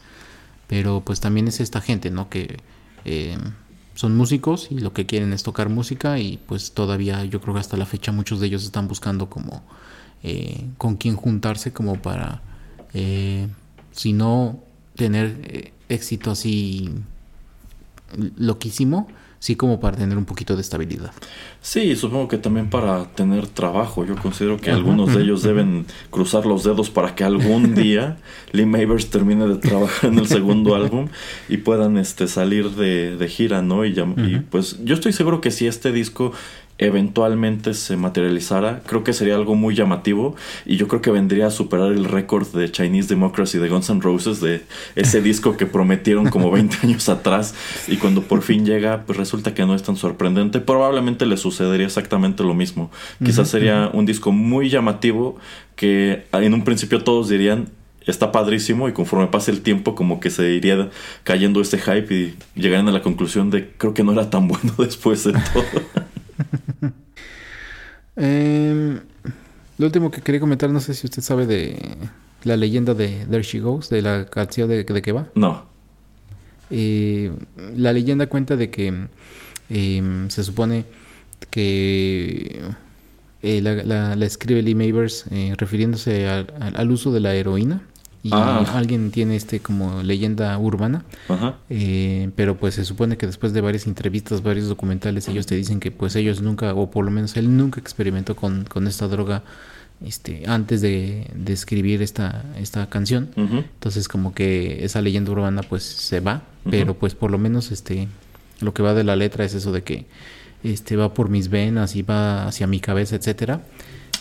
[0.68, 2.58] pero pues también es esta gente no que
[3.06, 3.38] eh,
[3.96, 7.60] son músicos y lo que quieren es tocar música y pues todavía yo creo que
[7.60, 9.64] hasta la fecha muchos de ellos están buscando como
[10.24, 12.42] eh, con quién juntarse como para
[12.94, 13.48] eh,
[13.92, 14.60] si no
[14.96, 16.92] tener eh, éxito así
[18.38, 19.08] loquísimo
[19.44, 21.12] sí como para tener un poquito de estabilidad.
[21.60, 24.06] Sí, supongo que también para tener trabajo.
[24.06, 28.16] Yo considero que algunos de ellos deben cruzar los dedos para que algún día
[28.54, 31.10] Lee Mavers termine de trabajar en el segundo álbum
[31.50, 33.84] y puedan este, salir de, de gira, ¿no?
[33.84, 36.32] Y, y pues yo estoy seguro que si este disco
[36.78, 41.52] eventualmente se materializara, creo que sería algo muy llamativo y yo creo que vendría a
[41.52, 44.64] superar el récord de Chinese Democracy de Guns N' Roses de
[44.96, 47.54] ese disco que prometieron como 20 años atrás
[47.88, 51.86] y cuando por fin llega pues resulta que no es tan sorprendente, probablemente le sucedería
[51.86, 52.92] exactamente lo mismo.
[53.24, 55.38] Quizás sería un disco muy llamativo
[55.76, 57.70] que en un principio todos dirían
[58.06, 60.90] está padrísimo y conforme pase el tiempo como que se iría
[61.24, 64.74] cayendo ese hype y llegarían a la conclusión de creo que no era tan bueno
[64.78, 65.64] después de todo.
[68.16, 69.00] Em,
[69.80, 71.98] lo último que quería comentar, no sé si usted sabe de
[72.44, 75.30] la leyenda de There She Goes, de la canción de, de que va.
[75.34, 75.66] No.
[76.70, 77.32] Eh,
[77.76, 79.08] la leyenda cuenta de que
[79.70, 80.86] em, se supone
[81.50, 82.62] que
[83.42, 87.82] eh, la, escribe Lee Mavers eh, refiriéndose al uso de la heroína
[88.24, 88.66] y ah.
[88.74, 91.04] alguien tiene este como leyenda urbana.
[91.70, 95.82] Eh, pero pues se supone que después de varias entrevistas, varios documentales, ellos te dicen
[95.82, 99.44] que pues ellos nunca, o por lo menos él nunca experimentó con, con esta droga
[100.06, 103.30] este, antes de, de escribir esta, esta canción.
[103.36, 108.08] Entonces como que esa leyenda urbana pues se va, pero pues por lo menos este,
[108.62, 110.06] lo que va de la letra es eso de que
[110.64, 113.62] este, va por mis venas y va hacia mi cabeza, etcétera.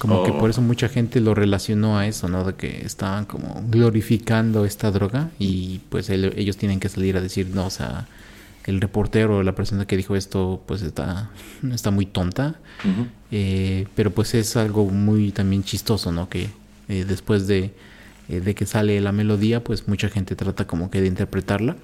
[0.03, 0.49] Como que por oh.
[0.49, 2.43] eso mucha gente lo relacionó a eso, ¿no?
[2.43, 7.51] De que estaban como glorificando esta droga y pues ellos tienen que salir a decir,
[7.55, 8.09] no, o sea,
[8.65, 11.31] el reportero o la persona que dijo esto pues está,
[11.73, 12.57] está muy tonta.
[13.31, 16.29] Eh, pero pues es algo muy también chistoso, ¿no?
[16.29, 16.49] Que
[16.89, 17.71] eh, después de,
[18.29, 21.77] eh, de, que sale la melodía, pues mucha gente trata como que de interpretarla.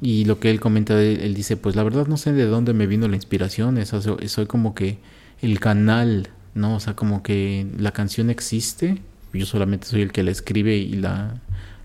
[0.00, 2.88] Y lo que él comenta, él, dice, pues la verdad no sé de dónde me
[2.88, 4.98] vino la inspiración, eso, soy como que
[5.42, 6.76] el canal ¿no?
[6.76, 8.98] O sea, como que la canción existe,
[9.32, 11.34] yo solamente soy el que la escribe y la,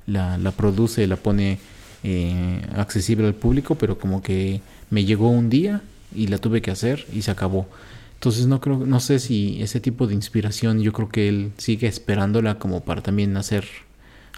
[0.06, 1.60] la, produce, la pone
[2.04, 5.82] eh, accesible al público, pero como que me llegó un día
[6.14, 7.68] y la tuve que hacer y se acabó.
[8.16, 11.88] Entonces no creo, no sé si ese tipo de inspiración, yo creo que él sigue
[11.88, 13.66] esperándola como para también hacer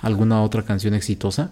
[0.01, 1.51] alguna otra canción exitosa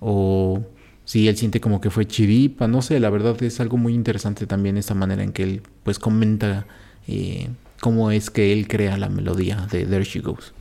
[0.00, 0.62] o
[1.04, 4.46] si él siente como que fue chiripa, no sé, la verdad es algo muy interesante
[4.46, 6.66] también esta manera en que él pues comenta
[7.08, 7.48] eh,
[7.82, 10.52] cómo es que él crea la melodía de There She Goes.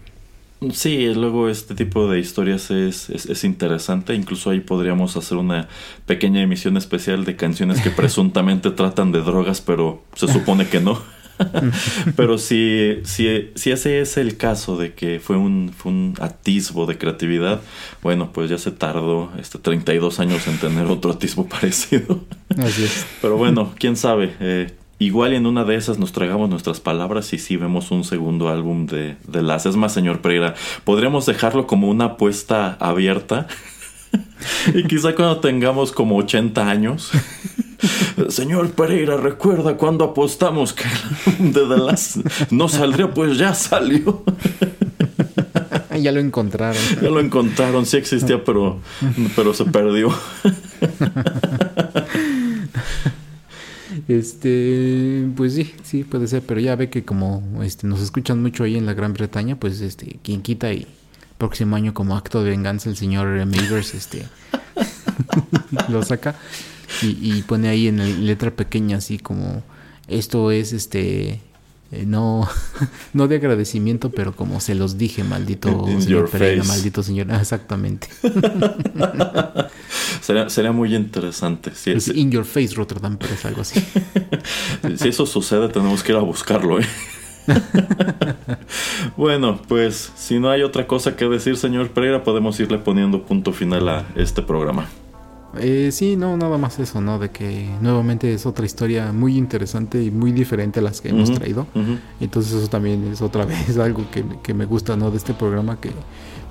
[0.74, 4.16] Sí, luego este tipo de historias es, es, interesante.
[4.16, 5.68] Incluso ahí podríamos hacer una
[6.08, 11.00] pequeña emisión especial de canciones que presuntamente tratan de drogas, pero se supone que no.
[12.16, 16.88] pero si, si, si, ese es el caso de que fue un, fue un atisbo
[16.88, 17.62] de creatividad,
[18.02, 22.22] bueno, pues ya se tardó este 32 años en tener otro atisbo parecido.
[22.58, 23.06] Así es.
[23.22, 24.34] Pero bueno, quién sabe.
[24.40, 28.50] Eh, Igual en una de esas nos tragamos nuestras palabras y sí vemos un segundo
[28.50, 29.66] álbum de, de las.
[29.66, 33.48] Es más, señor Pereira, podríamos dejarlo como una apuesta abierta.
[34.76, 37.10] y quizá cuando tengamos como 80 años.
[38.30, 40.84] Señor Pereira, recuerda cuando apostamos que
[41.40, 42.18] el de The Last
[42.52, 44.22] no saldría, pues ya salió.
[46.00, 46.80] ya lo encontraron.
[47.02, 48.78] Ya lo encontraron, sí existía, pero,
[49.36, 50.14] pero se perdió.
[54.08, 58.64] Este, pues sí, sí puede ser, pero ya ve que como este nos escuchan mucho
[58.64, 60.88] ahí en la Gran Bretaña, pues este, quien quita y
[61.42, 64.28] próximo año como acto de venganza el señor Mavers este
[65.90, 66.36] lo saca
[67.02, 69.64] y, pone ahí en letra pequeña así como
[70.08, 71.42] esto es este
[71.92, 72.48] eh, no
[73.14, 78.08] no de agradecimiento, pero como se los dije, maldito señor Pereira, maldito señor, exactamente.
[80.22, 81.72] Sería, muy interesante.
[81.76, 83.84] Si es, in your face, Rotterdam, pero es algo así.
[84.96, 86.86] si eso sucede, tenemos que ir a buscarlo, ¿eh?
[89.18, 93.52] bueno, pues si no hay otra cosa que decir, señor Pereira, podemos irle poniendo punto
[93.52, 94.88] final a este programa.
[95.60, 97.20] Eh, sí, no, nada más eso, ¿no?
[97.20, 101.34] De que nuevamente es otra historia muy interesante y muy diferente a las que hemos
[101.34, 101.68] traído.
[102.20, 105.12] Entonces eso también es otra vez algo que, que, me gusta, ¿no?
[105.12, 105.92] De este programa que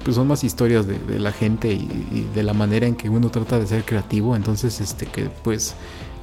[0.05, 3.59] pues son más historias de, la gente y, de la manera en que uno trata
[3.59, 4.35] de ser creativo.
[4.37, 5.75] Entonces, este, que pues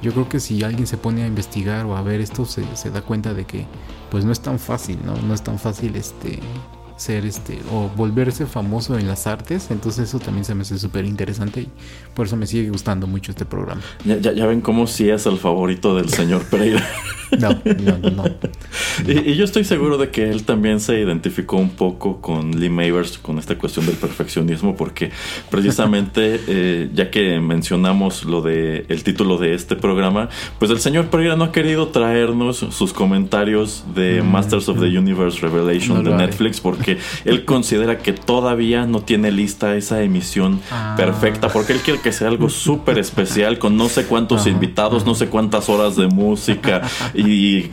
[0.02, 3.02] yo creo que si alguien se pone a investigar o a ver esto, se, da
[3.02, 3.66] cuenta de que
[4.10, 5.16] pues no es tan fácil, ¿no?
[5.16, 6.40] No es tan fácil este
[6.98, 9.70] ser este o volverse famoso en las artes.
[9.70, 11.68] Entonces eso también se me hace súper interesante y
[12.14, 13.80] por eso me sigue gustando mucho este programa.
[14.04, 16.86] Ya, ya, ven cómo si es el favorito del señor Pereira.
[17.38, 17.50] no,
[18.00, 18.24] no, no.
[19.06, 23.18] Y, yo estoy seguro de que él también se identificó un poco con Lee Mavers,
[23.18, 25.10] con esta cuestión del perfeccionismo, porque
[25.50, 30.28] precisamente eh, ya que mencionamos lo de el título de este programa,
[30.58, 34.88] pues el señor Pereira no ha querido traernos sus comentarios de mm, Masters of the.
[34.98, 36.87] Universe Revelation de Netflix porque
[37.24, 40.94] él considera que todavía no tiene lista esa emisión ah.
[40.96, 45.14] perfecta porque él quiere que sea algo súper especial con no sé cuántos invitados, no
[45.14, 46.82] sé cuántas horas de música
[47.14, 47.70] y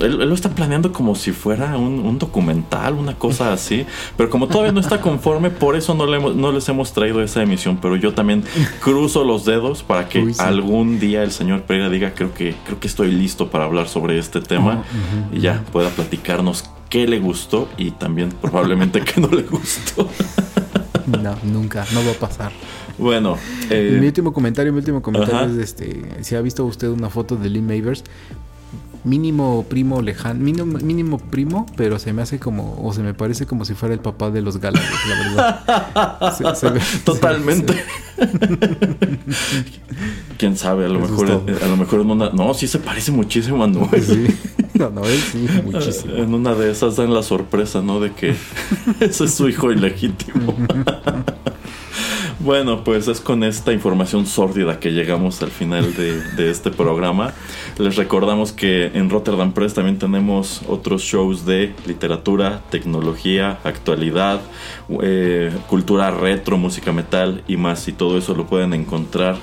[0.00, 3.84] él, lo está planeando como si fuera un, documental, una cosa así,
[4.16, 7.42] pero como todavía no está conforme, por eso no, le, no les hemos traído esa
[7.42, 8.42] emisión, pero yo también
[8.80, 12.86] cruzo los dedos para que algún día el señor Pereira diga creo que, creo que
[12.86, 14.84] estoy listo para hablar sobre este tema
[15.32, 20.08] y ya pueda platicarnos qué le gustó y también probablemente qué no le gustó.
[21.06, 22.52] no, nunca, no va a pasar.
[22.98, 23.36] Bueno,
[23.70, 27.36] eh, mi último comentario, mi último comentario es este, si ha visto usted una foto
[27.36, 28.04] de Lee Mavers,
[29.04, 33.64] mínimo primo lejano, mínimo, primo, pero se me hace como, o se me parece como
[33.64, 36.36] si fuera el papá de los Gallagher, la verdad.
[37.04, 37.74] Totalmente.
[40.38, 43.66] Quién sabe, a lo mejor, a lo mejor una, no, sí se parece muchísimo a
[43.66, 44.02] Noel.
[44.02, 44.26] Sí.
[44.78, 46.14] No, Noel sí, muchísimo.
[46.16, 48.00] En una de esas dan la sorpresa, ¿no?
[48.00, 48.34] De que
[49.00, 50.54] ese es su hijo ilegítimo.
[52.38, 57.32] Bueno, pues es con esta información sórdida que llegamos al final de, este programa.
[57.76, 64.42] Les recordamos que en Rotterdam Press también tenemos otros shows de literatura, tecnología, actualidad,
[65.02, 67.88] eh, cultura retro, música metal y más.
[67.88, 69.36] Y todo eso lo pueden encontrar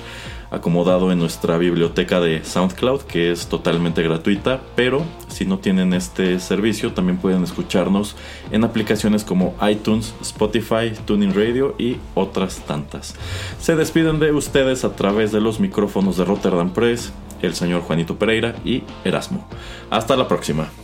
[0.54, 6.38] acomodado en nuestra biblioteca de SoundCloud, que es totalmente gratuita, pero si no tienen este
[6.40, 8.16] servicio, también pueden escucharnos
[8.50, 13.14] en aplicaciones como iTunes, Spotify, Tuning Radio y otras tantas.
[13.58, 18.18] Se despiden de ustedes a través de los micrófonos de Rotterdam Press, el señor Juanito
[18.18, 19.46] Pereira y Erasmo.
[19.90, 20.83] Hasta la próxima.